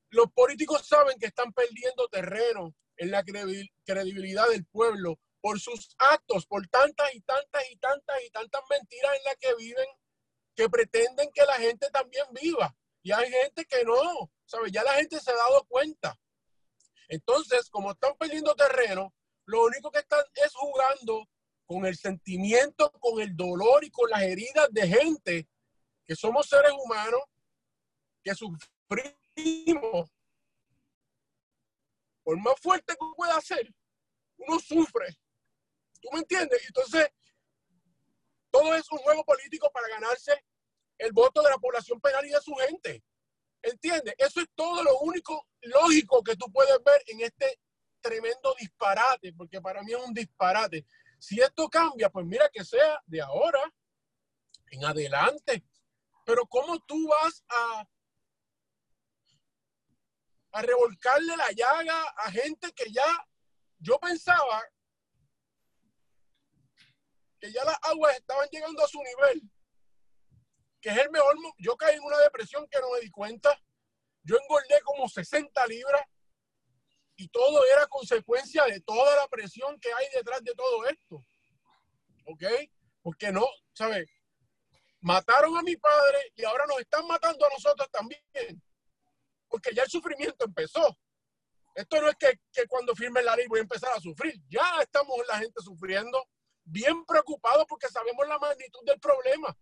[0.09, 6.45] los políticos saben que están perdiendo terreno en la credibilidad del pueblo por sus actos,
[6.45, 9.87] por tantas y tantas y tantas y tantas mentiras en las que viven,
[10.55, 12.75] que pretenden que la gente también viva.
[13.03, 14.71] Y hay gente que no, ¿sabes?
[14.71, 16.17] Ya la gente se ha dado cuenta.
[17.07, 19.13] Entonces, como están perdiendo terreno,
[19.45, 21.27] lo único que están es jugando
[21.65, 25.49] con el sentimiento, con el dolor y con las heridas de gente
[26.05, 27.21] que somos seres humanos,
[28.23, 30.11] que sufrimos
[32.23, 33.73] por más fuerte que pueda ser,
[34.37, 35.17] uno sufre.
[36.01, 36.63] ¿Tú me entiendes?
[36.67, 37.09] Entonces,
[38.49, 40.45] todo es un juego político para ganarse
[40.97, 43.03] el voto de la población penal y de su gente.
[43.61, 44.15] ¿Entiendes?
[44.17, 47.59] Eso es todo lo único lógico que tú puedes ver en este
[48.01, 50.85] tremendo disparate, porque para mí es un disparate.
[51.19, 53.61] Si esto cambia, pues mira que sea de ahora
[54.71, 55.63] en adelante.
[56.25, 57.87] Pero ¿cómo tú vas a
[60.53, 63.27] a revolcarle la llaga a gente que ya,
[63.79, 64.61] yo pensaba
[67.41, 69.41] que ya las aguas estaban llegando a su nivel,
[70.79, 73.59] que es el mejor, yo caí en una depresión que no me di cuenta,
[74.23, 76.03] yo engordé como 60 libras
[77.15, 81.25] y todo era consecuencia de toda la presión que hay detrás de todo esto.
[82.25, 82.43] ¿Ok?
[83.01, 84.07] Porque no, ¿sabes?
[84.99, 88.21] Mataron a mi padre y ahora nos están matando a nosotros también.
[89.47, 90.97] Porque ya el sufrimiento empezó.
[91.73, 94.35] Esto no es que, que cuando firme la ley voy a empezar a sufrir.
[94.47, 96.23] Ya estamos la gente sufriendo,
[96.63, 99.55] bien preocupados porque sabemos la magnitud del problema.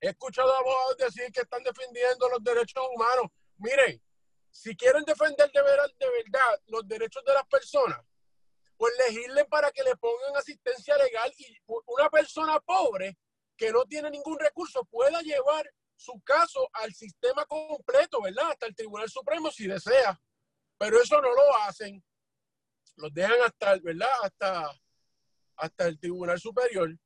[0.00, 3.26] He escuchado abogados decir que están defendiendo los derechos humanos.
[3.56, 4.02] Miren,
[4.50, 7.98] si quieren defender de verdad, de verdad los derechos de las personas,
[8.76, 13.16] pues legislen para que le pongan asistencia legal y una persona pobre
[13.56, 18.50] que no tiene ningún recurso pueda llevar su caso al sistema completo, ¿verdad?
[18.50, 20.20] Hasta el Tribunal Supremo si desea.
[20.76, 22.04] Pero eso no lo hacen.
[22.96, 24.08] Los dejan hasta, ¿verdad?
[24.22, 24.70] Hasta,
[25.56, 26.96] hasta el Tribunal Superior.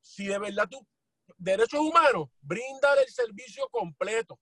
[0.00, 0.86] Si de verdad tú,
[1.36, 4.38] derechos humanos, brinda el servicio completo.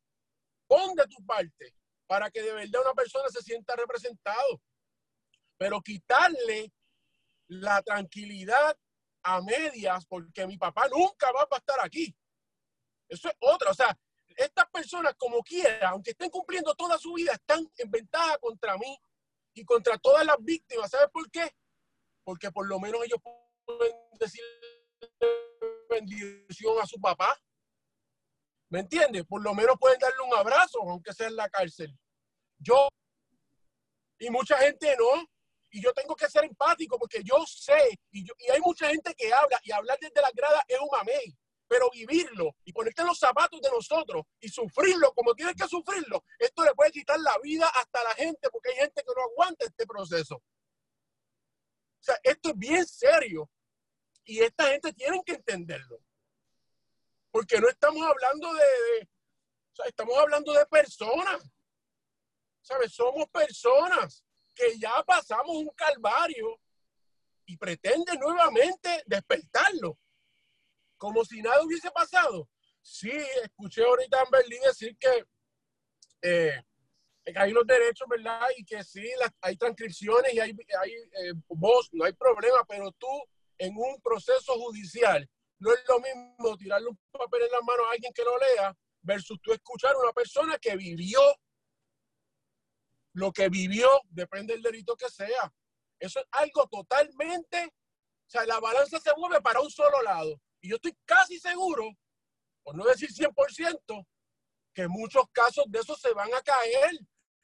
[0.66, 1.74] Pon de tu parte
[2.06, 4.60] para que de verdad una persona se sienta representado.
[5.56, 6.72] Pero quitarle
[7.48, 8.76] la tranquilidad
[9.22, 12.14] a medias porque mi papá nunca va a estar aquí.
[13.08, 13.70] Eso es otra.
[13.70, 13.96] O sea,
[14.36, 18.98] estas personas, como quiera, aunque estén cumpliendo toda su vida, están en ventaja contra mí
[19.54, 20.90] y contra todas las víctimas.
[20.90, 21.54] ¿Sabes por qué?
[22.24, 23.18] Porque por lo menos ellos
[23.64, 24.42] pueden decir
[25.88, 27.36] bendición a su papá.
[28.68, 29.24] ¿Me entiendes?
[29.26, 31.94] Por lo menos pueden darle un abrazo, aunque sea en la cárcel.
[32.58, 32.88] Yo
[34.18, 35.26] y mucha gente no.
[35.70, 39.58] Y yo tengo que ser empático porque yo sé, y, hay mucha gente que habla,
[39.64, 41.34] y hablar desde la grada es un mamey
[41.72, 46.22] pero vivirlo y ponerte en los zapatos de nosotros y sufrirlo como tienes que sufrirlo,
[46.38, 49.64] esto le puede quitar la vida hasta la gente porque hay gente que no aguanta
[49.64, 50.42] este proceso.
[52.02, 53.48] O sea, esto es bien serio
[54.24, 56.02] y esta gente tiene que entenderlo.
[57.30, 59.08] Porque no estamos hablando de,
[59.86, 61.48] estamos hablando de personas.
[62.60, 62.92] ¿Sabes?
[62.92, 66.60] Somos personas que ya pasamos un calvario
[67.46, 69.96] y pretenden nuevamente despertarlo
[70.96, 72.48] como si nada hubiese pasado.
[72.80, 73.12] Sí,
[73.44, 75.24] escuché ahorita a Berlín decir que,
[76.22, 76.64] eh,
[77.24, 78.48] que, hay unos derechos, ¿verdad?
[78.56, 79.08] Y que sí,
[79.40, 83.08] hay transcripciones y hay, hay eh, voz, no hay problema, pero tú
[83.58, 87.92] en un proceso judicial no es lo mismo tirarle un papel en la mano a
[87.92, 91.20] alguien que lo lea versus tú escuchar a una persona que vivió
[93.14, 95.52] lo que vivió, depende del delito que sea.
[95.98, 100.40] Eso es algo totalmente, o sea, la balanza se mueve para un solo lado.
[100.60, 101.84] Y yo estoy casi seguro,
[102.62, 104.06] por no decir 100%,
[104.74, 106.98] que muchos casos de esos se van a caer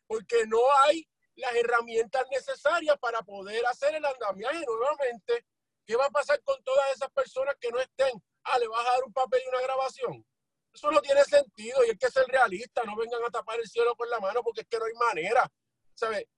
[0.09, 5.44] porque no hay las herramientas necesarias para poder hacer el andamiaje nuevamente.
[5.87, 8.11] ¿Qué va a pasar con todas esas personas que no estén?
[8.42, 10.27] Ah, le vas a dar un papel y una grabación.
[10.73, 12.83] Eso no tiene sentido y hay que ser realista.
[12.85, 15.51] No vengan a tapar el cielo con la mano porque es que no hay manera.
[15.94, 16.29] ¿Sabe?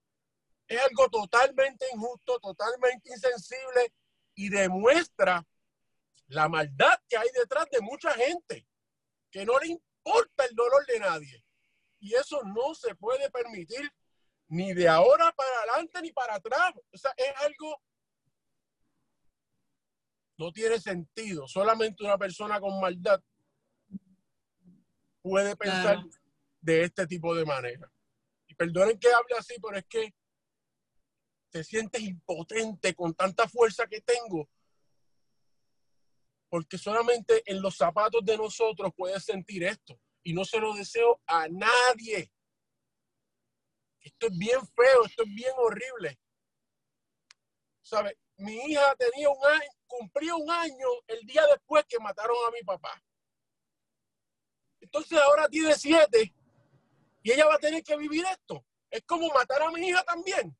[0.68, 3.92] Es algo totalmente injusto, totalmente insensible
[4.34, 5.44] y demuestra
[6.28, 8.66] la maldad que hay detrás de mucha gente,
[9.30, 11.44] que no le importa el dolor de nadie.
[12.00, 13.92] Y eso no se puede permitir
[14.48, 16.72] ni de ahora para adelante ni para atrás.
[16.92, 17.80] O sea, es algo...
[20.38, 21.46] No tiene sentido.
[21.46, 23.22] Solamente una persona con maldad
[25.22, 25.98] puede pensar
[26.60, 27.92] de este tipo de manera.
[28.46, 30.14] Y perdonen que hable así, pero es que
[31.50, 34.48] te sientes impotente con tanta fuerza que tengo
[36.50, 39.98] porque solamente en los zapatos de nosotros puedes sentir esto.
[40.22, 42.30] Y no se lo deseo a nadie.
[44.00, 46.18] Esto es bien feo, esto es bien horrible.
[47.82, 48.18] ¿Sabe?
[48.36, 52.62] Mi hija tenía un año, cumplió un año el día después que mataron a mi
[52.62, 53.02] papá.
[54.80, 56.34] Entonces ahora tiene siete
[57.22, 58.64] y ella va a tener que vivir esto.
[58.90, 60.56] Es como matar a mi hija también.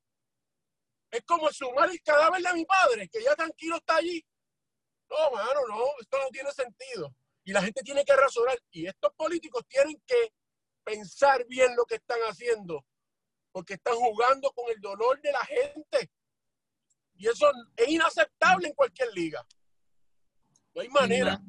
[1.11, 4.25] Es como sumar el cadáver de mi padre, que ya tranquilo está allí
[5.11, 7.15] no, mano, no, esto no tiene sentido.
[7.45, 8.59] Y la gente tiene que razonar.
[8.71, 10.33] Y estos políticos tienen que
[10.85, 12.85] pensar bien lo que están haciendo,
[13.53, 16.11] porque están jugando con el dolor de la gente.
[17.17, 19.47] Y eso es inaceptable en cualquier liga.
[20.75, 21.43] No hay manera.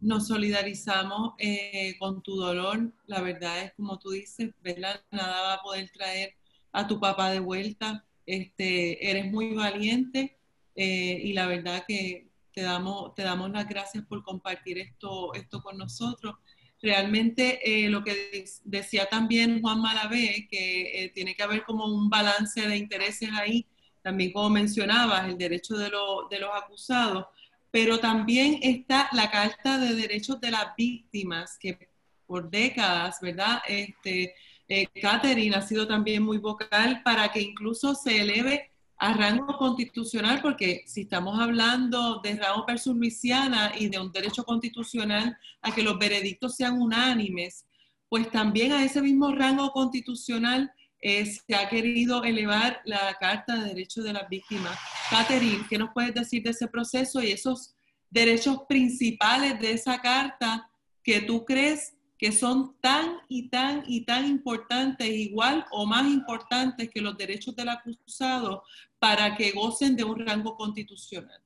[0.00, 2.92] Nos solidarizamos eh, con tu dolor.
[3.06, 5.04] La verdad es como tú dices, ¿verdad?
[5.10, 6.34] Nada va a poder traer
[6.72, 8.04] a tu papá de vuelta.
[8.26, 10.38] Este, eres muy valiente
[10.74, 15.62] eh, y la verdad que te damos, te damos las gracias por compartir esto, esto
[15.62, 16.36] con nosotros.
[16.80, 22.08] Realmente eh, lo que decía también Juan Malavé, que eh, tiene que haber como un
[22.08, 23.66] balance de intereses ahí,
[24.02, 25.90] también como mencionabas, el derecho de,
[26.30, 27.26] de los acusados,
[27.70, 31.88] pero también está la Carta de Derechos de las Víctimas, que
[32.26, 33.62] por décadas, ¿verdad?
[33.66, 34.34] Este,
[34.68, 38.70] Eh, Catherine ha sido también muy vocal para que incluso se eleve
[39.02, 44.44] a rango constitucional, porque si estamos hablando de rango versus Luisiana y de un derecho
[44.44, 47.66] constitucional a que los veredictos sean unánimes,
[48.08, 53.70] pues también a ese mismo rango constitucional eh, se ha querido elevar la Carta de
[53.70, 54.78] Derechos de las Víctimas.
[55.10, 57.74] Catherine, ¿qué nos puedes decir de ese proceso y esos
[58.08, 60.70] derechos principales de esa carta
[61.02, 66.88] que tú crees que son tan y tan y tan importantes, igual o más importantes
[66.88, 68.62] que los derechos del acusado
[69.00, 71.40] para que gocen de un rango constitucional?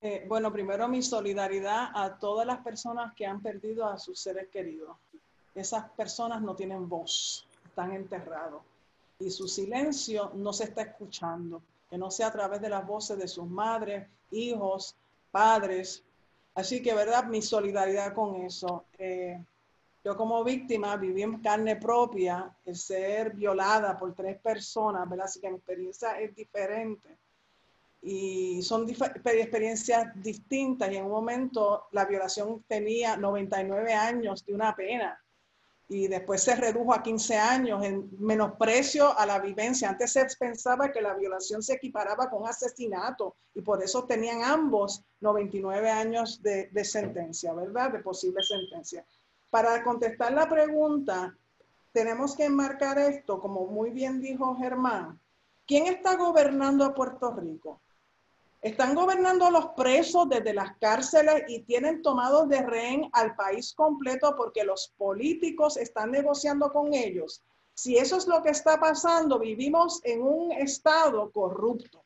[0.00, 4.48] Eh, bueno, primero mi solidaridad a todas las personas que han perdido a sus seres
[4.48, 4.96] queridos.
[5.54, 8.62] Esas personas no tienen voz, están enterrados
[9.18, 13.18] y su silencio no se está escuchando, que no sea a través de las voces
[13.18, 14.96] de sus madres, hijos,
[15.30, 16.02] padres.
[16.54, 17.24] Así que, ¿verdad?
[17.24, 18.86] Mi solidaridad con eso.
[18.96, 19.38] Eh,
[20.04, 25.26] yo como víctima viví en carne propia el ser violada por tres personas, ¿verdad?
[25.26, 27.18] Así que mi experiencia es diferente.
[28.02, 34.74] Y son experiencias distintas y en un momento la violación tenía 99 años de una
[34.74, 35.22] pena
[35.88, 39.90] y después se redujo a 15 años en menosprecio a la vivencia.
[39.90, 45.04] Antes se pensaba que la violación se equiparaba con asesinato y por eso tenían ambos
[45.20, 47.92] 99 años de, de sentencia, ¿verdad?
[47.92, 49.04] De posible sentencia.
[49.52, 51.36] Para contestar la pregunta,
[51.92, 55.20] tenemos que enmarcar esto, como muy bien dijo Germán.
[55.66, 57.78] ¿Quién está gobernando a Puerto Rico?
[58.62, 63.74] Están gobernando a los presos desde las cárceles y tienen tomados de rehén al país
[63.74, 67.42] completo porque los políticos están negociando con ellos.
[67.74, 72.02] Si eso es lo que está pasando, vivimos en un estado corrupto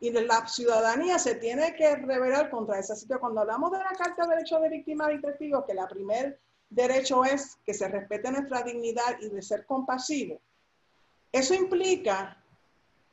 [0.00, 3.20] y la ciudadanía se tiene que revelar contra esa situación.
[3.20, 6.40] Cuando hablamos de la Carta de Derechos de Víctimas y Testigos, que la primer
[6.70, 10.40] derecho es que se respete nuestra dignidad y de ser compasivo.
[11.32, 12.42] Eso implica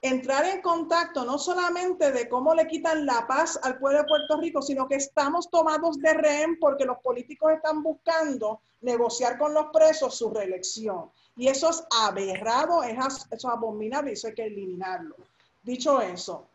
[0.02, 4.38] entrar en contacto no solamente de cómo le quitan la paz al pueblo de Puerto
[4.38, 9.68] Rico, sino que estamos tomados de rehén porque los políticos están buscando negociar con los
[9.74, 11.10] presos su reelección.
[11.36, 15.16] Y eso es aberrado, es, eso es abominable y eso hay que eliminarlo.
[15.64, 16.46] Dicho eso,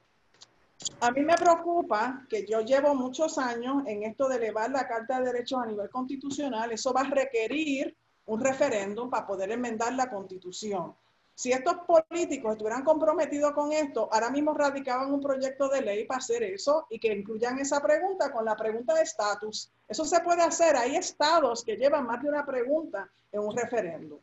[1.01, 5.18] a mí me preocupa que yo llevo muchos años en esto de elevar la Carta
[5.18, 6.72] de Derechos a nivel constitucional.
[6.72, 10.95] Eso va a requerir un referéndum para poder enmendar la constitución.
[11.35, 16.18] Si estos políticos estuvieran comprometidos con esto, ahora mismo radicaban un proyecto de ley para
[16.18, 19.72] hacer eso y que incluyan esa pregunta con la pregunta de estatus.
[19.89, 20.76] Eso se puede hacer.
[20.76, 24.18] Hay estados que llevan más de una pregunta en un referéndum.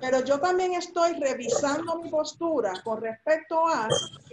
[0.00, 3.88] Pero yo también estoy revisando mi postura con respecto a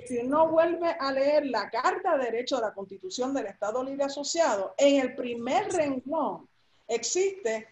[0.07, 4.03] si no vuelve a leer la Carta de Derecho de la Constitución del Estado Libre
[4.03, 6.47] Asociado, en el primer renglón
[6.88, 7.68] existe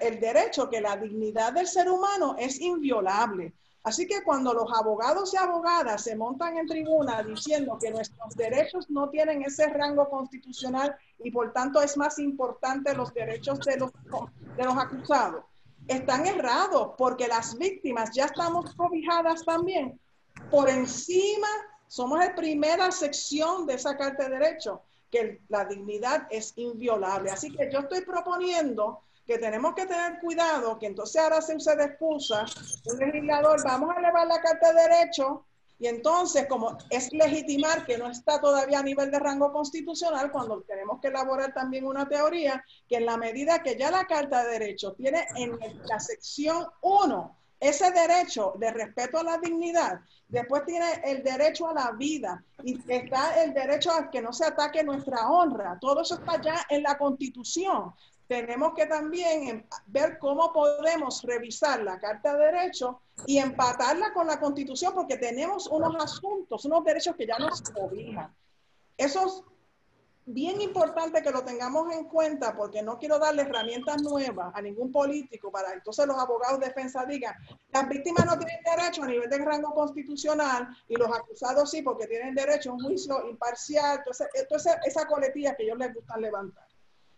[0.00, 3.52] el derecho que la dignidad del ser humano es inviolable.
[3.84, 8.90] Así que cuando los abogados y abogadas se montan en tribuna diciendo que nuestros derechos
[8.90, 13.92] no tienen ese rango constitucional y por tanto es más importante los derechos de los,
[14.56, 15.44] de los acusados,
[15.88, 19.98] están errados porque las víctimas ya estamos cobijadas también.
[20.50, 21.48] Por encima,
[21.86, 24.80] somos la primera sección de esa Carta de Derechos,
[25.10, 27.30] que la dignidad es inviolable.
[27.30, 31.74] Así que yo estoy proponiendo que tenemos que tener cuidado, que entonces ahora se use
[31.74, 32.44] de excusa
[32.84, 35.40] un legislador, vamos a elevar la Carta de Derechos
[35.78, 40.62] y entonces, como es legitimar que no está todavía a nivel de rango constitucional, cuando
[40.62, 44.52] tenemos que elaborar también una teoría, que en la medida que ya la Carta de
[44.52, 50.86] Derechos tiene en la sección 1 ese derecho de respeto a la dignidad, después tiene
[51.04, 55.28] el derecho a la vida y está el derecho a que no se ataque nuestra
[55.28, 55.78] honra.
[55.80, 57.94] Todo eso está ya en la Constitución
[58.26, 62.96] tenemos que también em, ver cómo podemos revisar la Carta de Derechos
[63.26, 68.34] y empatarla con la Constitución, porque tenemos unos asuntos, unos derechos que ya nos obligan.
[68.96, 69.42] Eso es
[70.28, 74.90] bien importante que lo tengamos en cuenta, porque no quiero darle herramientas nuevas a ningún
[74.90, 77.34] político para entonces los abogados de defensa digan,
[77.72, 82.08] las víctimas no tienen derecho a nivel de rango constitucional y los acusados sí, porque
[82.08, 83.98] tienen derecho a un juicio imparcial.
[83.98, 86.66] Entonces, entonces esa coletilla que ellos les gusta levantar.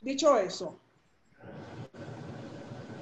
[0.03, 0.79] Dicho eso,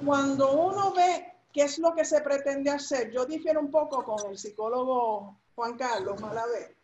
[0.05, 4.29] cuando uno ve qué es lo que se pretende hacer, yo difiero un poco con
[4.29, 6.75] el psicólogo Juan Carlos Malavé,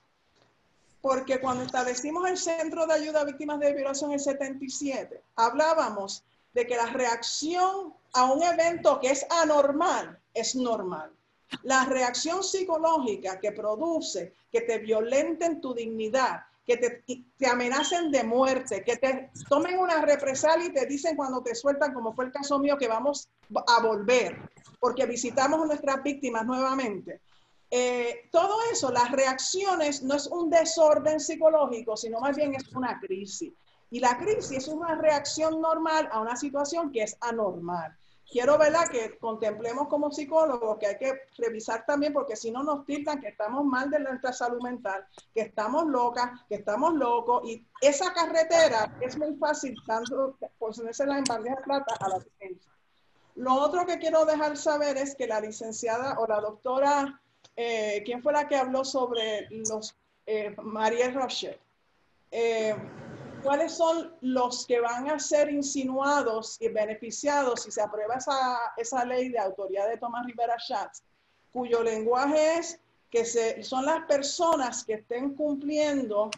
[1.02, 6.24] porque cuando establecimos el Centro de Ayuda a Víctimas de Violación en el 77, hablábamos
[6.54, 11.12] de que la reacción a un evento que es anormal es normal.
[11.64, 18.84] La reacción psicológica que produce que te violenten tu dignidad que te, amenacen de muerte,
[18.84, 22.58] que te tomen una represalia y te dicen cuando te sueltan, como fue el caso
[22.60, 23.30] mío, que vamos
[23.68, 24.50] a volver,
[24.80, 27.22] porque visitamos a nuestras víctimas nuevamente.
[27.70, 33.00] Eh, todo eso, las reacciones, no es un desorden psicológico, sino más bien es una
[33.00, 33.52] crisis.
[33.90, 37.98] Y la crisis es una reacción normal a una situación que es anormal
[38.34, 38.90] quiero ¿verdad?
[38.90, 43.28] que contemplemos como psicólogos que hay que revisar también, porque si no nos tildan que
[43.28, 45.06] estamos mal de nuestra salud mental,
[45.36, 51.24] que estamos locas, que estamos locos, y esa carretera es muy fácil tanto ponerse en
[51.24, 52.72] bandeja de plata a la defensa.
[53.36, 57.22] Lo otro que quiero dejar saber es que la licenciada o la doctora,
[57.56, 61.60] eh, ¿quién fue la que habló sobre los eh, María Rocher?
[62.32, 62.76] Eh,
[63.44, 69.06] ¿cuáles son los que van a ser insinuados y beneficiados si se aprueba esa, esa
[69.06, 71.04] ley de autoridad de Tomás Rivera Schatz,
[71.52, 72.80] cuyo lenguaje es
[73.12, 76.32] que se, son las personas que estén cumpliendo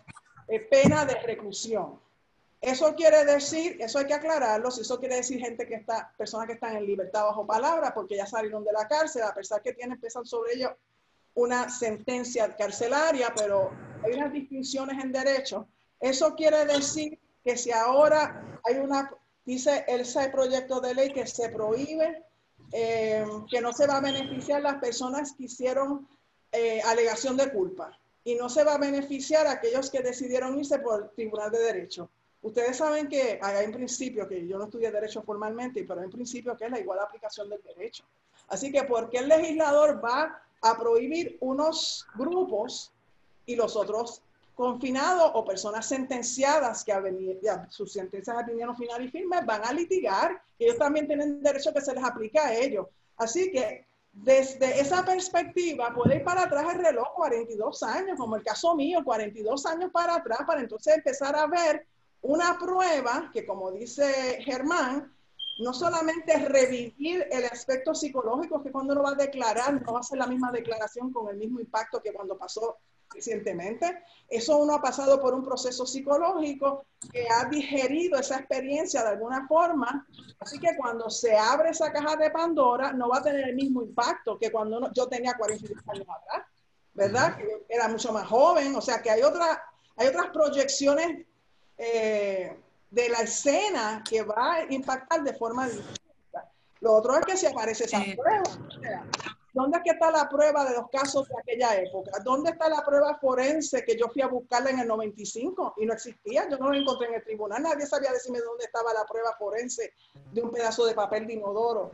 [0.48, 2.00] eh, pena de reclusión?
[2.60, 6.48] Eso quiere decir, eso hay que aclararlo, si eso quiere decir gente que está, personas
[6.48, 9.74] que están en libertad bajo palabra porque ya salieron de la cárcel, a pesar que
[9.74, 10.72] tienen, pesan sobre ellos
[11.36, 13.70] una sentencia carcelaria, pero
[14.04, 15.68] hay unas distinciones en derecho
[16.00, 19.12] eso quiere decir que si ahora hay una,
[19.46, 22.24] dice ese proyecto de ley que se prohíbe,
[22.72, 26.08] eh, que no se va a beneficiar las personas que hicieron
[26.52, 30.80] eh, alegación de culpa y no se va a beneficiar a aquellos que decidieron irse
[30.80, 32.10] por el Tribunal de Derecho.
[32.42, 36.12] Ustedes saben que hay un principio, que yo no estudié Derecho formalmente, pero hay un
[36.12, 38.04] principio que es la igual aplicación del derecho.
[38.48, 42.92] Así que, ¿por qué el legislador va a prohibir unos grupos
[43.46, 44.22] y los otros
[44.56, 50.42] confinados o personas sentenciadas que ya, sus sentencias vinieron final y firme van a litigar.
[50.58, 52.88] Ellos también tienen derecho que se les aplique a ellos.
[53.18, 58.44] Así que desde esa perspectiva puede ir para atrás el reloj 42 años, como el
[58.44, 61.86] caso mío, 42 años para atrás, para entonces empezar a ver
[62.22, 65.14] una prueba que, como dice Germán,
[65.60, 70.04] no solamente revivir el aspecto psicológico, que cuando uno va a declarar, no va a
[70.04, 72.78] ser la misma declaración con el mismo impacto que cuando pasó
[73.14, 74.04] recientemente.
[74.30, 79.48] Eso uno ha pasado por un proceso psicológico que ha digerido esa experiencia de alguna
[79.48, 80.08] forma.
[80.40, 83.82] Así que cuando se abre esa caja de Pandora, no va a tener el mismo
[83.84, 86.48] impacto que cuando yo tenía 42 años atrás,
[86.94, 87.38] ¿verdad?
[87.38, 88.76] Que era mucho más joven.
[88.76, 89.64] O sea que hay, otra,
[89.96, 91.26] hay otras proyecciones
[91.78, 92.58] eh,
[92.90, 96.50] de la escena que va a impactar de forma distinta.
[96.80, 98.44] Lo otro es que si aparece esa prueba.
[99.56, 102.12] ¿Dónde es que está la prueba de los casos de aquella época?
[102.26, 105.94] ¿Dónde está la prueba forense que yo fui a buscarla en el 95 y no
[105.94, 106.46] existía?
[106.50, 107.64] Yo no la encontré en el tribunal.
[107.64, 109.94] Nadie sabía decirme dónde estaba la prueba forense
[110.34, 111.90] de un pedazo de papel de inodoro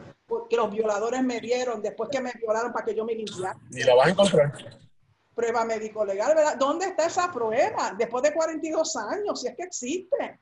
[0.50, 3.56] que los violadores me dieron después que me violaron para que yo me limpiara.
[3.70, 4.54] Ni la vas a encontrar.
[5.36, 6.58] Prueba médico-legal, ¿verdad?
[6.58, 7.94] ¿Dónde está esa prueba?
[7.96, 10.40] Después de 42 años, si es que existe.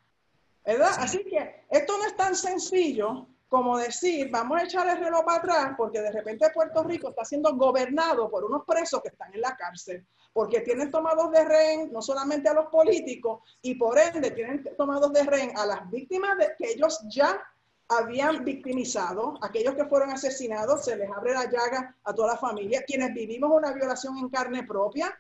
[0.66, 0.92] ¿Verdad?
[1.00, 5.40] Así que esto no es tan sencillo como decir, vamos a echar el reloj para
[5.40, 9.42] atrás porque de repente Puerto Rico está siendo gobernado por unos presos que están en
[9.42, 14.30] la cárcel, porque tienen tomados de rehén no solamente a los políticos y por ende
[14.32, 17.42] tienen tomados de rehén a las víctimas de, que ellos ya
[17.90, 22.84] habían victimizado, aquellos que fueron asesinados, se les abre la llaga a toda la familia,
[22.84, 25.18] quienes vivimos una violación en carne propia.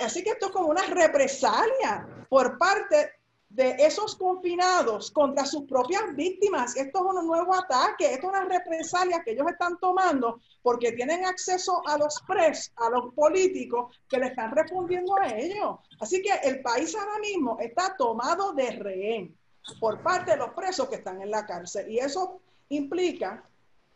[0.00, 3.12] Así que esto es como una represalia por parte
[3.54, 6.74] de esos confinados contra sus propias víctimas.
[6.74, 11.26] Esto es un nuevo ataque, esto es una represalia que ellos están tomando porque tienen
[11.26, 15.76] acceso a los presos, a los políticos que le están respondiendo a ellos.
[16.00, 19.36] Así que el país ahora mismo está tomado de rehén
[19.78, 21.90] por parte de los presos que están en la cárcel.
[21.90, 22.40] Y eso
[22.70, 23.44] implica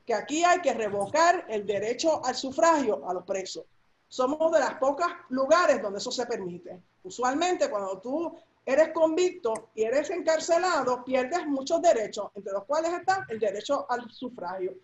[0.04, 3.64] que aquí hay que revocar el derecho al sufragio a los presos.
[4.07, 6.80] Somos de las pocas lugares donde eso se permite.
[7.02, 8.36] Usualmente cuando tú
[8.67, 14.11] eres convicto y eres encarcelado, pierdes muchos derechos, entre los cuales está el derecho al
[14.11, 14.75] sufragio.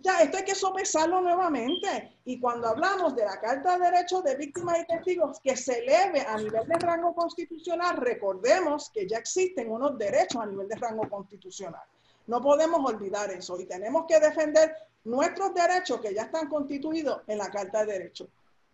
[0.00, 2.16] Ya, esto hay que sopesarlo nuevamente.
[2.24, 6.22] Y cuando hablamos de la Carta de Derechos de Víctimas y Testigos que se eleve
[6.22, 11.08] a nivel de rango constitucional, recordemos que ya existen unos derechos a nivel de rango
[11.08, 11.82] constitucional.
[12.26, 17.38] No podemos olvidar eso y tenemos que defender nuestros derechos que ya están constituidos en
[17.38, 18.28] la Carta de Derechos.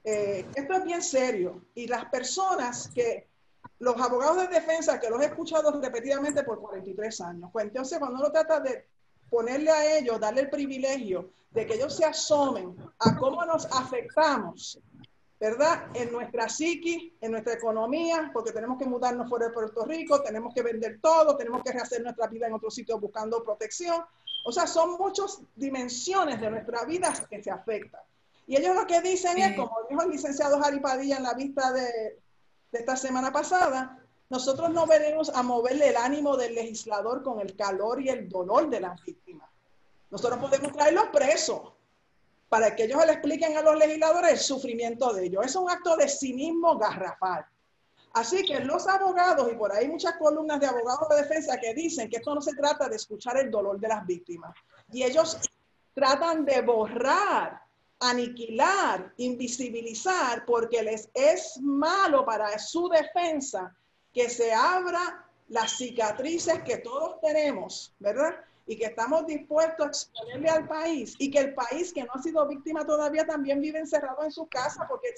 [0.05, 3.26] Eh, esto es bien serio y las personas que
[3.80, 8.18] los abogados de defensa, que los he escuchado repetidamente por 43 años, pues entonces cuando
[8.18, 8.86] uno trata de
[9.30, 14.80] ponerle a ellos, darle el privilegio de que ellos se asomen a cómo nos afectamos,
[15.38, 15.86] ¿verdad?
[15.94, 20.52] En nuestra psiqui, en nuestra economía, porque tenemos que mudarnos fuera de Puerto Rico, tenemos
[20.52, 24.02] que vender todo, tenemos que rehacer nuestra vida en otro sitio buscando protección.
[24.44, 28.00] O sea, son muchas dimensiones de nuestra vida que se afectan.
[28.46, 31.70] Y ellos lo que dicen es, como dijo el licenciado Jari Padilla en la vista
[31.70, 32.18] de,
[32.72, 33.98] de esta semana pasada,
[34.28, 38.68] nosotros no venimos a moverle el ánimo del legislador con el calor y el dolor
[38.68, 39.48] de las víctimas.
[40.10, 41.72] Nosotros podemos traerlos presos
[42.48, 45.46] para que ellos le expliquen a los legisladores el sufrimiento de ellos.
[45.46, 47.46] Es un acto de cinismo garrafal.
[48.14, 52.08] Así que los abogados, y por ahí muchas columnas de abogados de defensa que dicen
[52.08, 54.54] que esto no se trata de escuchar el dolor de las víctimas.
[54.90, 55.38] Y ellos
[55.94, 57.62] tratan de borrar,
[58.01, 63.74] aniquilar, invisibilizar, porque les es malo para su defensa
[64.12, 68.34] que se abra las cicatrices que todos tenemos, ¿verdad?
[68.66, 72.22] Y que estamos dispuestos a exponerle al país y que el país que no ha
[72.22, 75.09] sido víctima todavía también vive encerrado en su casa porque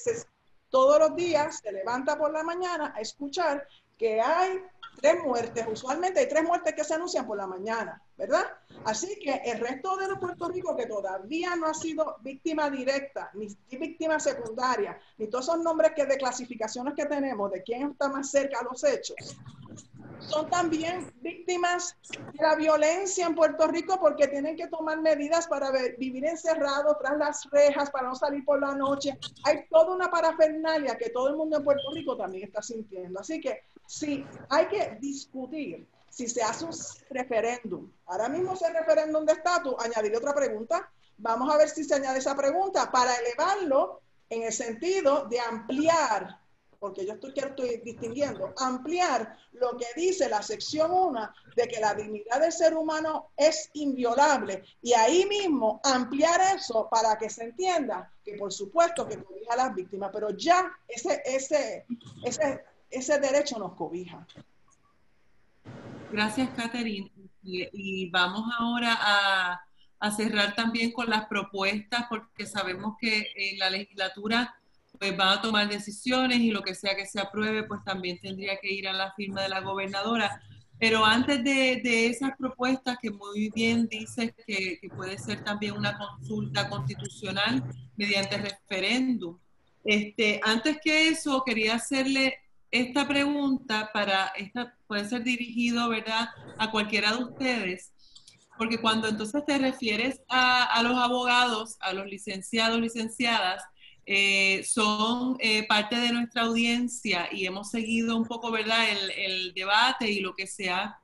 [0.70, 3.66] todos los días se levanta por la mañana a escuchar
[4.00, 4.64] que hay
[4.98, 8.46] tres muertes, usualmente hay tres muertes que se anuncian por la mañana, ¿verdad?
[8.86, 13.54] Así que el resto de Puerto Rico que todavía no ha sido víctima directa, ni
[13.78, 18.30] víctima secundaria, ni todos esos nombres que de clasificaciones que tenemos, de quién está más
[18.30, 19.36] cerca a los hechos,
[20.20, 25.70] son también víctimas de la violencia en Puerto Rico porque tienen que tomar medidas para
[25.98, 29.18] vivir encerrados tras las rejas, para no salir por la noche.
[29.44, 33.20] Hay toda una parafernalia que todo el mundo en Puerto Rico también está sintiendo.
[33.20, 36.72] Así que sí, hay que discutir si se hace un
[37.10, 37.90] referéndum.
[38.06, 40.90] Ahora mismo ese referéndum de estatus, añadiré otra pregunta.
[41.18, 46.40] Vamos a ver si se añade esa pregunta para elevarlo en el sentido de ampliar
[46.80, 51.94] porque yo estoy, estoy distinguiendo, ampliar lo que dice la sección 1 de que la
[51.94, 58.10] dignidad del ser humano es inviolable y ahí mismo ampliar eso para que se entienda
[58.24, 61.84] que por supuesto que cobija a las víctimas, pero ya ese, ese,
[62.24, 64.26] ese, ese derecho nos cobija.
[66.12, 67.10] Gracias, Catherine.
[67.42, 68.98] Y, vamos ahora
[70.00, 74.54] a, cerrar también con las propuestas, porque sabemos que en la legislatura
[74.98, 78.58] pues van a tomar decisiones y lo que sea que se apruebe, pues también tendría
[78.58, 80.42] que ir a la firma de la gobernadora.
[80.78, 85.96] Pero antes de, esas propuestas, que muy bien dices que, que, puede ser también una
[85.96, 87.62] consulta constitucional
[87.96, 89.38] mediante referéndum,
[89.84, 92.38] este, antes que eso, quería hacerle
[92.70, 97.92] esta pregunta para, esta puede ser dirigido, ¿verdad?, a cualquiera de ustedes,
[98.56, 103.62] porque cuando entonces te refieres a, a los abogados, a los licenciados, licenciadas,
[104.12, 108.84] eh, son eh, parte de nuestra audiencia y hemos seguido un poco, ¿verdad?,
[109.16, 111.00] el, debate y lo que se ha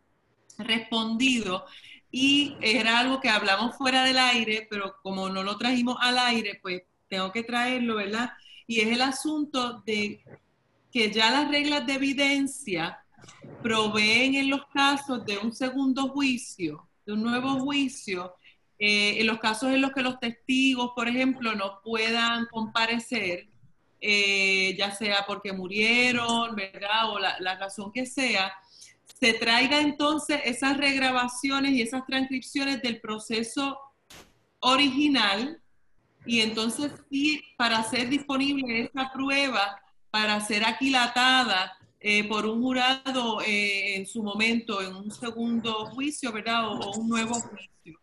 [0.59, 1.65] respondido.
[2.11, 6.59] Y era algo que hablamos fuera del aire, pero como no lo trajimos al aire,
[6.61, 8.31] pues tengo que traerlo, ¿verdad?
[8.67, 10.25] Y es el asunto de
[10.97, 13.05] que ya las reglas de evidencia
[13.63, 18.35] proveen en los casos de un segundo juicio, de un nuevo juicio,
[18.79, 23.47] eh, en los casos en los que los testigos, por ejemplo, no puedan comparecer,
[24.01, 27.11] eh, ya sea porque murieron, ¿verdad?
[27.11, 28.55] O la, la, razón que sea,
[29.21, 33.79] se traiga entonces esas regrabaciones y esas transcripciones del proceso
[34.61, 35.61] original
[36.25, 39.79] y entonces sí, para ser disponible esa prueba,
[40.11, 46.69] para ser aquilatada eh, por un jurado en su momento, en un segundo juicio, ¿verdad?
[46.69, 47.99] o un nuevo juicio.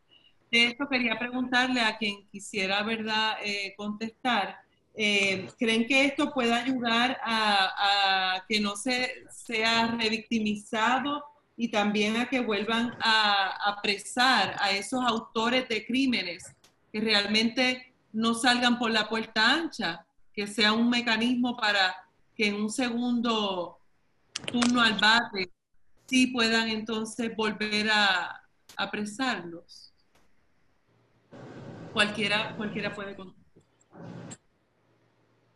[0.53, 4.55] De esto quería preguntarle a quien quisiera, ¿verdad?, eh, contestar.
[4.93, 11.23] Eh, ¿Creen que esto pueda ayudar a, que no se sea revictimizado
[11.57, 16.43] y también a que vuelvan a apresar a esos autores de crímenes
[16.91, 21.95] que realmente no salgan por la puerta ancha, que sea un mecanismo para
[22.35, 23.79] que en un segundo
[24.51, 25.51] turno al bate
[26.07, 28.43] sí puedan entonces volver a
[28.75, 29.93] apresarlos?
[31.93, 33.43] Cualquiera, cualquiera puede contestar.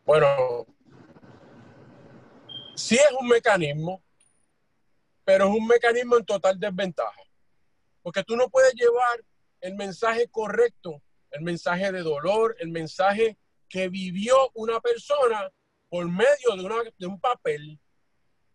[0.05, 0.65] Bueno,
[2.75, 4.01] sí es un mecanismo,
[5.25, 7.21] pero es un mecanismo en total desventaja.
[8.03, 9.25] Porque tú no puedes llevar
[9.59, 11.01] el mensaje correcto,
[11.32, 13.38] el mensaje de dolor, el mensaje
[13.70, 15.51] que vivió una persona
[15.89, 17.80] por medio de, una, de un papel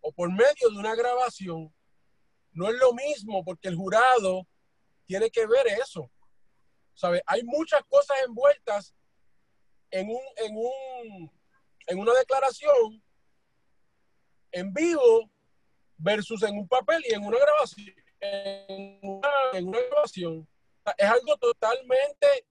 [0.00, 1.74] o por medio de una grabación.
[2.52, 4.46] No es lo mismo porque el jurado
[5.04, 6.10] tiene que ver eso.
[7.26, 8.94] Hay muchas cosas envueltas
[9.90, 11.32] en, un, en, un,
[11.86, 13.02] en una declaración
[14.52, 15.30] en vivo
[15.96, 17.94] versus en un papel y en una grabación.
[18.20, 20.48] En una, en una grabación.
[20.96, 22.46] Es algo totalmente...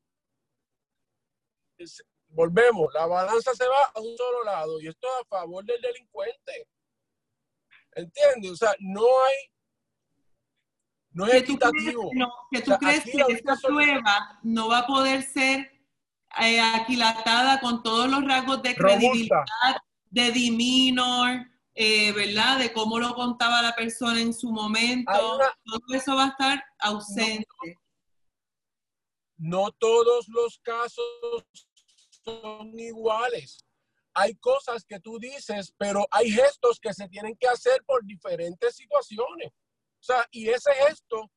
[2.31, 6.67] volvemos, la balanza se va a un solo lado y esto a favor del delincuente.
[7.93, 8.51] ¿Entiendes?
[8.51, 9.35] O sea, no hay
[11.13, 12.09] no es equitativo.
[12.49, 15.69] que tú crees que esta prueba no va a poder ser
[16.39, 19.45] eh, aquilatada con todos los rasgos de credibilidad,
[20.09, 22.59] de demeanor, eh, ¿verdad?
[22.59, 25.11] De cómo lo contaba la persona en su momento.
[25.11, 27.45] Todo eso va a estar ausente.
[29.37, 31.25] no todos los casos
[32.23, 33.65] son iguales
[34.13, 38.75] hay cosas que tú dices, pero hay gestos que se tienen que hacer por diferentes
[38.75, 39.49] situaciones.
[39.49, 41.31] O sea, y ese gesto,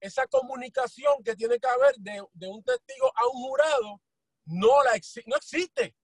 [0.00, 4.00] esa comunicación que tiene que haber de, un testigo a un jurado,
[4.46, 4.92] no, la
[5.26, 5.94] no existe.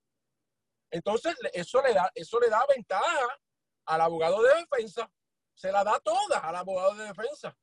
[0.90, 3.40] Entonces, eso le, da, eso le da ventaja
[3.86, 5.10] al abogado de defensa,
[5.54, 7.56] se la da toda al abogado de defensa.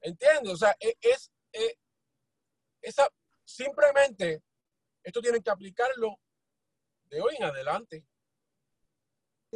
[0.00, 0.52] ¿Entiendes?
[0.52, 1.78] O sea, e, es, es, e,
[2.82, 3.08] esa,
[3.44, 4.42] simplemente,
[5.06, 6.18] esto tienen que aplicarlo
[7.08, 8.04] de hoy en adelante.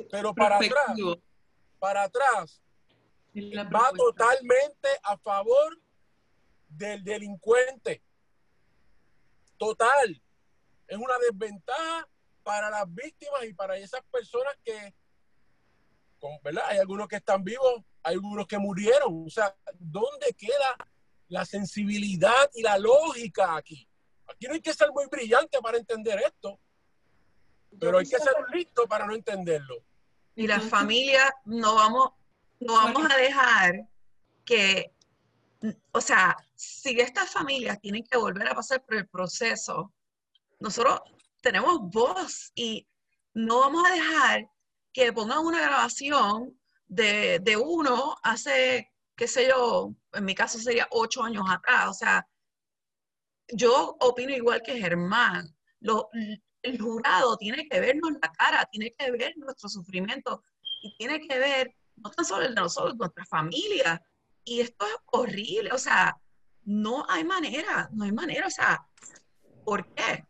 [0.09, 0.97] Pero para atrás,
[1.81, 2.63] para atrás,
[3.35, 5.77] va totalmente a favor
[6.69, 8.01] del delincuente.
[9.59, 10.23] Total.
[10.87, 12.09] Es una desventaja
[12.45, 14.95] para las víctimas y para esas personas que,
[16.45, 16.63] ¿verdad?
[16.69, 19.27] Hay algunos que están vivos, hay algunos que murieron.
[19.27, 20.77] O sea, ¿dónde queda
[21.27, 23.90] la sensibilidad y la lógica aquí?
[24.31, 26.59] Aquí no hay que ser muy brillante para entender esto.
[27.79, 29.77] Pero hay que ser listo para no entenderlo.
[30.35, 32.11] Y las familias no vamos,
[32.61, 33.89] no vamos a dejar
[34.45, 34.93] que,
[35.93, 39.93] o sea, si estas familias tienen que volver a pasar por el proceso,
[40.59, 41.01] nosotros
[41.41, 42.87] tenemos voz y
[43.35, 44.51] no vamos a dejar
[44.93, 50.89] que pongan una grabación de, de uno hace, qué sé yo, en mi caso sería
[50.91, 51.89] ocho años atrás.
[51.89, 52.27] O sea,
[53.53, 55.49] yo opino igual que Germán.
[55.81, 56.09] Lo,
[56.63, 60.43] el jurado tiene que vernos la cara, tiene que ver nuestro sufrimiento
[60.83, 64.03] y tiene que ver no tan solo el de nosotros, nuestra familia.
[64.45, 66.17] Y esto es horrible, o sea,
[66.65, 68.87] no hay manera, no hay manera, o sea,
[69.65, 70.25] ¿por qué?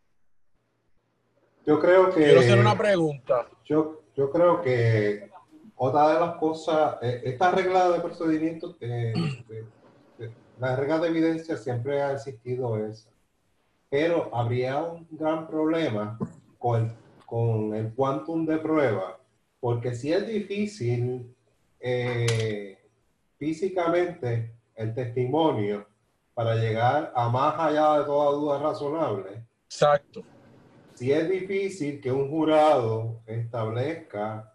[1.67, 2.25] Yo creo que...
[2.25, 3.49] Quiero hacer una pregunta.
[3.65, 5.31] Yo, yo creo que
[5.77, 9.80] otra de las cosas, eh, esta regla de procedimiento, eh, la
[10.61, 13.11] regla de evidencia siempre ha existido esa
[13.91, 16.17] pero habría un gran problema
[16.59, 16.93] con el,
[17.27, 19.19] con el quantum de prueba,
[19.59, 21.35] porque si es difícil
[21.81, 22.79] eh,
[23.37, 25.87] físicamente el testimonio
[26.33, 29.45] para llegar a más allá de toda duda razonable.
[29.67, 30.23] Exacto.
[30.95, 34.55] Si es difícil que un jurado establezca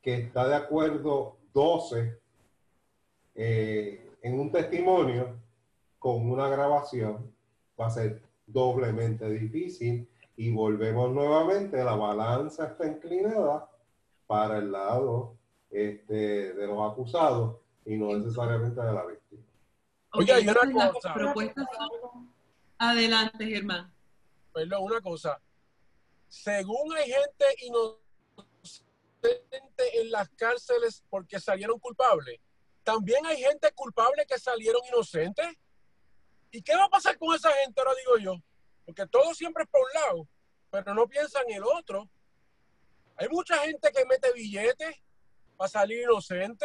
[0.00, 2.18] que está de acuerdo 12
[3.34, 5.40] eh, en un testimonio
[6.00, 7.32] con una grabación,
[7.80, 13.70] va a ser doblemente difícil y volvemos nuevamente, la balanza está inclinada
[14.26, 15.36] para el lado
[15.70, 19.42] este, de los acusados y no necesariamente de la víctima.
[20.12, 21.14] Oye, hay una cosa.
[22.78, 23.92] Adelante, Germán.
[24.52, 25.40] Perdón, una cosa.
[26.28, 28.00] Según hay gente inocente
[30.00, 32.40] en las cárceles porque salieron culpables,
[32.86, 35.44] también hay gente culpable que salieron inocentes.
[36.52, 37.80] ¿Y qué va a pasar con esa gente?
[37.80, 38.40] Ahora digo yo.
[38.84, 40.28] Porque todo siempre es por un lado,
[40.70, 42.08] pero no piensan en el otro.
[43.16, 44.94] Hay mucha gente que mete billetes
[45.56, 46.64] para salir inocente.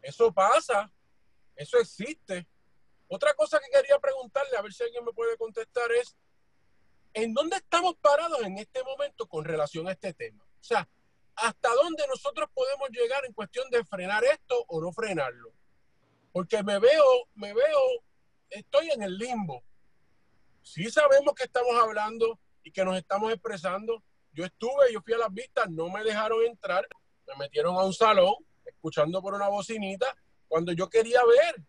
[0.00, 0.92] Eso pasa.
[1.56, 2.46] Eso existe.
[3.08, 6.16] Otra cosa que quería preguntarle, a ver si alguien me puede contestar, es,
[7.14, 10.44] ¿en dónde estamos parados en este momento con relación a este tema?
[10.44, 10.88] O sea,
[11.36, 15.52] ¿hasta dónde nosotros podemos llegar en cuestión de frenar esto o no frenarlo?
[16.32, 17.78] Porque me veo, me veo
[18.50, 19.62] estoy en el limbo.
[20.62, 24.02] Sí sabemos que estamos hablando y que nos estamos expresando.
[24.32, 26.86] Yo estuve, yo fui a las vistas, no me dejaron entrar,
[27.26, 28.34] me metieron a un salón,
[28.64, 30.06] escuchando por una bocinita,
[30.48, 31.62] cuando yo quería ver.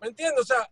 [0.00, 0.40] ¿Me entiendes?
[0.40, 0.68] O sea,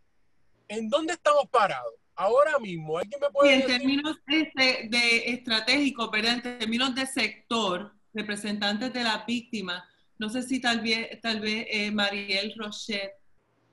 [0.68, 1.94] ¿en dónde estamos parados?
[2.20, 6.34] Ahora mismo, ¿alguien me puede y en términos este, de estratégicos, ¿verdad?
[6.34, 9.82] En términos de sector, representantes de las víctimas,
[10.18, 13.12] no sé si tal vez, tal vez eh, Mariel Rochet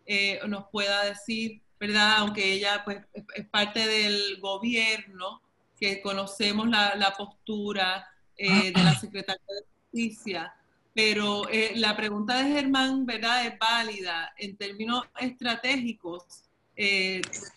[0.06, 2.20] eh, nos pueda decir, ¿verdad?
[2.20, 3.00] Aunque ella pues,
[3.36, 5.42] es parte del gobierno,
[5.78, 10.54] que conocemos la, postura eh, de la Secretaría de Justicia,
[10.94, 13.46] pero eh, la pregunta de Germán, ¿verdad?
[13.46, 16.47] Es válida en términos estratégicos.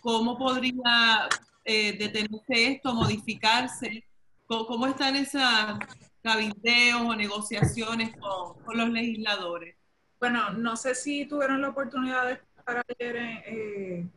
[0.01, 1.29] ¿Cómo podría
[1.63, 4.03] detenerse esto, modificarse?
[4.47, 5.79] ¿Cómo, están esas
[6.21, 9.75] cabildeos o negociaciones con los legisladores?
[10.21, 14.09] Bueno, no sé si tuvieron la oportunidad de estar ayer en eh,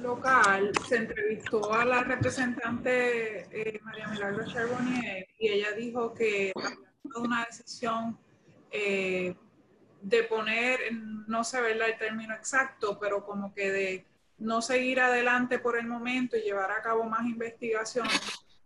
[0.00, 6.52] local, se entrevistó a la representante eh, María Milagro Charbonnier y ella dijo que
[7.14, 8.18] una decisión
[8.72, 9.36] eh,
[10.02, 14.06] de poner, no sé verla el término exacto, pero como que de
[14.38, 18.06] no seguir adelante por el momento y llevar a cabo más investigación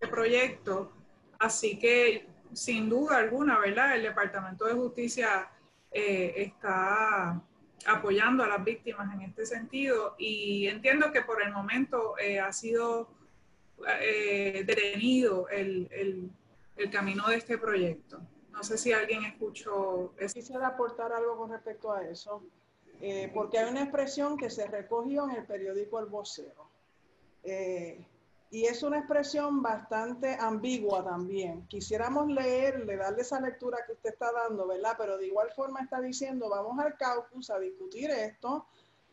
[0.01, 0.93] de proyecto.
[1.39, 3.95] Así que sin duda alguna, ¿verdad?
[3.95, 5.51] El Departamento de Justicia
[5.91, 7.43] eh, está
[7.87, 12.53] apoyando a las víctimas en este sentido y entiendo que por el momento eh, ha
[12.53, 13.11] sido
[14.01, 16.31] eh, detenido el, el,
[16.77, 18.21] el, camino de este proyecto.
[18.57, 20.15] No sé si alguien escuchó.
[20.33, 22.43] Quisiera aportar algo con respecto a eso,
[23.03, 26.71] eh, porque hay una expresión que se recogió en el periódico El Vocero.
[28.49, 31.67] y es una expresión bastante ambigua también.
[31.67, 34.95] Quisiéramos leerle, darle esa lectura que usted está dando, ¿verdad?
[34.97, 38.67] Pero de igual forma está diciendo, vamos al caucus a discutir esto,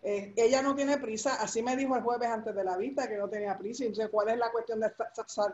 [0.05, 3.15] eh, ella no tiene prisa, así me dijo el jueves antes de la vista que
[3.15, 3.85] no tenía prisa.
[3.85, 4.91] Entonces, ¿cuál es la cuestión de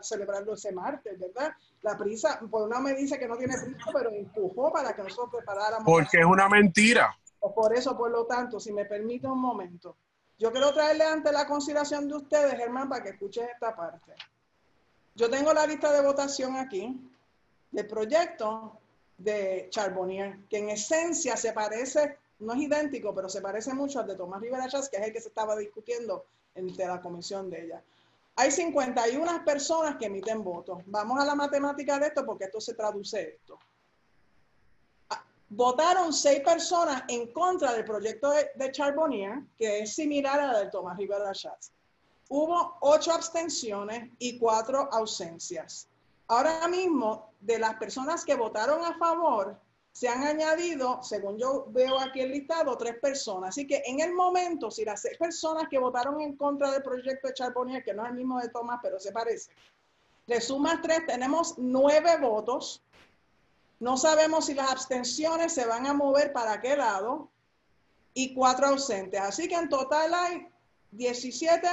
[0.02, 1.52] celebrarlo ese martes, verdad?
[1.82, 5.30] La prisa, por una me dice que no tiene prisa, pero empujó para que nosotros
[5.36, 5.84] preparáramos.
[5.84, 7.16] Porque es una mentira.
[7.38, 9.96] O por eso, por lo tanto, si me permite un momento,
[10.36, 14.14] yo quiero traerle ante la consideración de ustedes, Germán, para que escuchen esta parte.
[15.14, 17.08] Yo tengo la lista de votación aquí
[17.70, 18.80] del proyecto
[19.16, 24.06] de Charbonnier, que en esencia se parece no es idéntico, pero se parece mucho al
[24.06, 26.24] de Tomás Rivera Chávez, que es el que se estaba discutiendo
[26.54, 27.82] en la comisión de ella.
[28.36, 30.82] Hay 51 personas que emiten votos.
[30.86, 33.58] Vamos a la matemática de esto porque esto se traduce esto.
[35.10, 40.70] Ah, votaron seis personas en contra del proyecto de, Charbonnier, que es similar al de
[40.70, 41.72] Tomás Rivera Chávez.
[42.28, 45.88] Hubo ocho abstenciones y cuatro ausencias.
[46.28, 49.58] Ahora mismo, de las personas que votaron a favor,
[49.92, 53.50] se han añadido, según yo veo aquí el listado, tres personas.
[53.50, 57.28] Así que en el momento, si las seis personas que votaron en contra del proyecto
[57.28, 59.50] de Charbonnier, que no es el mismo de Tomás, pero se parece,
[60.26, 62.82] le sumas tres, tenemos nueve votos.
[63.80, 67.28] No sabemos si las abstenciones se van a mover para qué lado
[68.14, 69.20] y cuatro ausentes.
[69.20, 70.48] Así que en total hay
[70.92, 71.68] 17,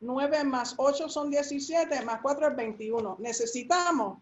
[0.00, 3.16] 9 más 8 son 17, más 4 es 21.
[3.18, 4.18] Necesitamos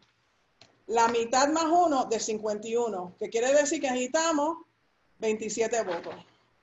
[0.86, 4.58] la mitad más uno de 51, que quiere decir que necesitamos
[5.18, 6.14] 27 votos.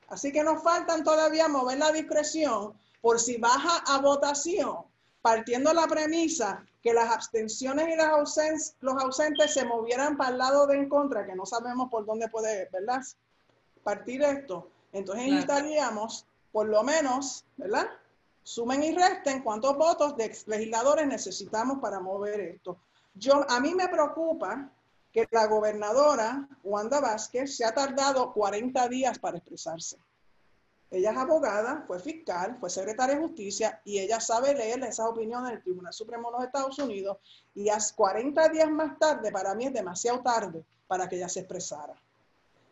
[0.08, 4.78] Así que nos faltan todavía mover la discreción por si baja a votación,
[5.22, 10.68] partiendo la premisa que las abstenciones y las los ausentes se movieran para el lado
[10.68, 13.02] de en contra, que no sabemos por dónde puede, ¿verdad?
[13.84, 14.70] Partir esto.
[14.92, 17.88] Entonces necesitaríamos, por lo menos, ¿verdad?
[18.44, 22.78] Sumen y resten cuántos votos de legisladores necesitamos para mover esto.
[23.16, 24.72] Yo, a mí me preocupa
[25.12, 29.98] que la gobernadora Wanda Vázquez se ha tardado 40 días para expresarse.
[30.90, 35.52] Ella es abogada, fue fiscal, fue secretaria de justicia y ella sabe leer esas opiniones
[35.52, 37.18] del Tribunal Supremo de los Estados Unidos
[37.56, 41.42] y a 40 días más tarde, para mí es demasiado tarde para que ella se
[41.42, 41.96] expresara.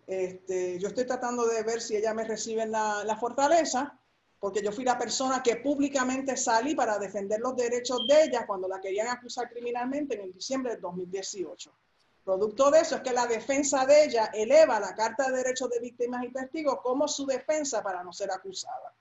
[0.05, 3.97] Este, yo estoy tratando de ver si ella me recibe en la, la fortaleza,
[4.41, 8.67] porque yo fui la persona que públicamente salí para defender los derechos de ella cuando
[8.67, 11.71] la querían acusar criminalmente en el diciembre del 2018.
[12.25, 15.79] Producto de eso es que la defensa de ella eleva la Carta de Derechos de
[15.79, 18.91] Víctimas y Testigos como su defensa para no ser acusada.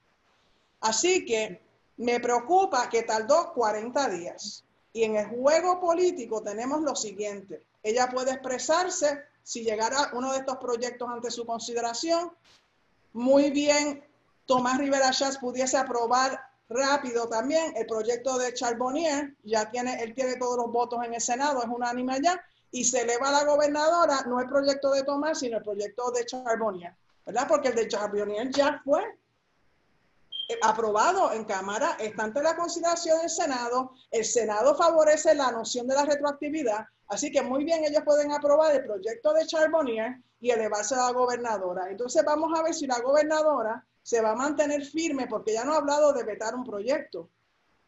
[0.81, 1.63] Así que
[1.97, 4.63] me preocupa que tardó 40 días.
[4.93, 7.63] Y en el juego político tenemos lo siguiente.
[7.83, 12.31] Ella puede expresarse si llegara uno de estos proyectos ante su consideración,
[13.15, 14.05] muy bien
[14.51, 16.37] Tomás Rivera Chávez pudiese aprobar
[16.69, 21.21] rápido también el proyecto de Charbonnier, ya tiene, él tiene todos los votos en el
[21.21, 22.43] Senado, es unánime ya,
[22.73, 26.27] y se eleva a la gobernadora, no el proyecto de Tomás, sino el proyecto de
[26.27, 26.93] Charbonnier,
[27.25, 27.47] ¿verdad?
[27.47, 29.05] Porque el de Charbonnier ya fue
[30.49, 35.87] eh, aprobado en Cámara, está ante la consideración del Senado, el Senado favorece la noción
[35.87, 40.51] de la retroactividad, así que muy bien ellos pueden aprobar el proyecto de Charbonnier y
[40.51, 41.89] elevarse a la gobernadora.
[41.89, 45.73] Entonces vamos a ver si la gobernadora se va a mantener firme porque ya no
[45.73, 47.29] ha hablado de vetar un proyecto.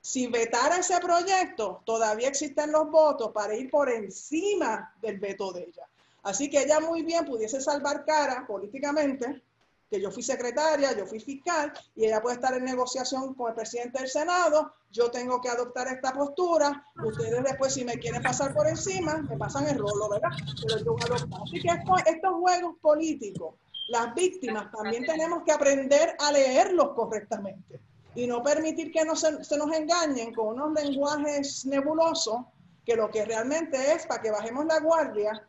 [0.01, 5.64] Si vetara ese proyecto, todavía existen los votos para ir por encima del veto de
[5.64, 5.85] ella.
[6.23, 9.43] Así que ella muy bien pudiese salvar cara políticamente,
[9.91, 13.57] que yo fui secretaria, yo fui fiscal, y ella puede estar en negociación con el
[13.57, 18.55] presidente del Senado, yo tengo que adoptar esta postura, ustedes después si me quieren pasar
[18.55, 20.31] por encima, me pasan el rolo, ¿verdad?
[20.62, 20.97] Pero yo
[21.43, 21.68] Así que
[22.07, 23.55] estos juegos políticos
[23.89, 27.80] las víctimas también tenemos que aprender a leerlos correctamente
[28.14, 32.37] y no permitir que no se, nos engañen con unos lenguajes nebulosos
[32.85, 35.47] que lo que realmente es para que bajemos la guardia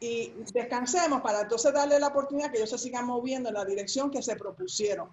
[0.00, 4.10] y descansemos para entonces darle la oportunidad que ellos se sigan moviendo en la dirección
[4.10, 5.10] que se propusieron.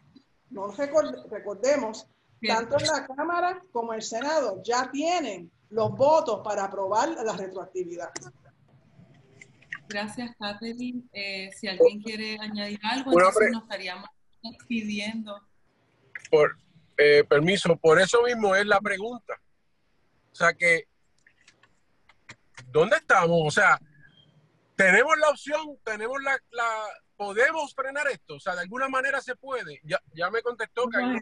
[0.52, 2.08] No recordemos,
[2.48, 8.10] tanto en la Cámara como el Senado ya tienen los votos para aprobar la retroactividad.
[9.88, 11.04] Gracias, Catherine.
[11.14, 14.10] Eh, si alguien quiere añadir algo, entonces nos estaríamos
[14.68, 15.40] pidiendo.
[16.30, 16.58] Por
[16.98, 19.34] eh, permiso, por eso mismo es la pregunta.
[20.32, 20.88] O sea que
[22.76, 23.40] ¿dónde estamos?
[23.46, 23.80] O sea,
[24.76, 26.68] tenemos la opción, tenemos la, la
[27.16, 29.80] podemos frenar esto, o sea, de alguna manera se puede.
[29.84, 31.22] Ya, ya me contestó que, lo,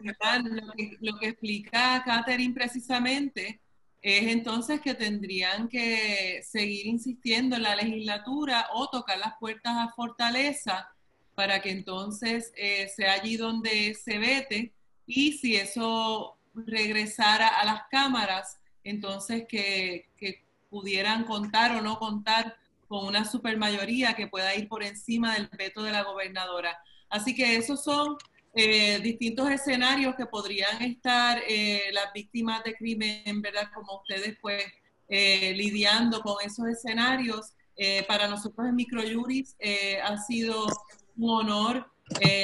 [0.72, 3.60] que lo que explica Catherine precisamente
[4.04, 9.94] es entonces que tendrían que seguir insistiendo en la legislatura o tocar las puertas a
[9.94, 10.90] Fortaleza
[11.34, 14.74] para que entonces eh, sea allí donde se vete
[15.06, 22.58] y si eso regresara a las cámaras, entonces que, que pudieran contar o no contar
[22.86, 26.78] con una supermayoría que pueda ir por encima del veto de la gobernadora.
[27.08, 28.18] Así que esos son
[28.56, 33.68] eh, distintos escenarios que podrían estar eh, las víctimas de crimen, ¿verdad?
[33.74, 34.62] Como ustedes pues
[35.08, 37.52] eh, lidiando con esos escenarios.
[38.06, 39.56] para nosotros en Microjuris
[40.04, 40.66] ha sido
[41.16, 41.90] un honor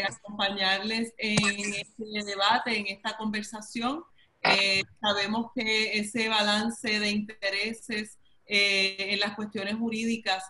[0.09, 4.03] acompañarles en este debate, en esta conversación.
[5.01, 10.43] sabemos que ese balance de intereses en las cuestiones jurídicas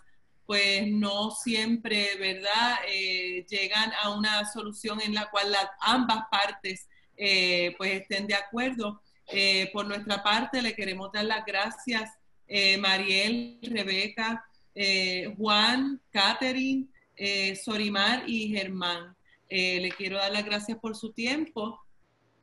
[0.51, 7.73] pues no siempre, ¿verdad?, eh, llegan a una solución en la cual ambas partes eh,
[7.79, 9.01] pues estén de acuerdo.
[9.29, 12.11] Eh, por nuestra parte, le queremos dar las gracias,
[12.81, 14.45] Mariel, Rebeca,
[15.37, 16.89] Juan, Catherine,
[17.65, 19.15] Sorimar y Germán.
[19.49, 21.79] le quiero dar las gracias por su tiempo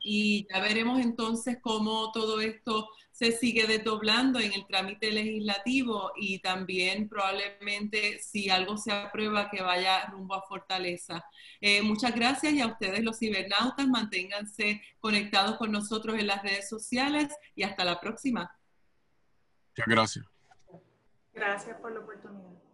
[0.00, 2.88] y ya veremos entonces cómo todo esto
[3.18, 9.60] se sigue desdoblando en el trámite legislativo y también probablemente si algo se aprueba que
[9.60, 11.24] vaya rumbo a Fortaleza.
[11.60, 16.68] Eh, muchas gracias y a ustedes los cibernautas, manténganse conectados con nosotros en las redes
[16.68, 18.56] sociales y hasta la próxima.
[19.70, 20.24] Muchas gracias.
[21.32, 22.67] Gracias por la oportunidad.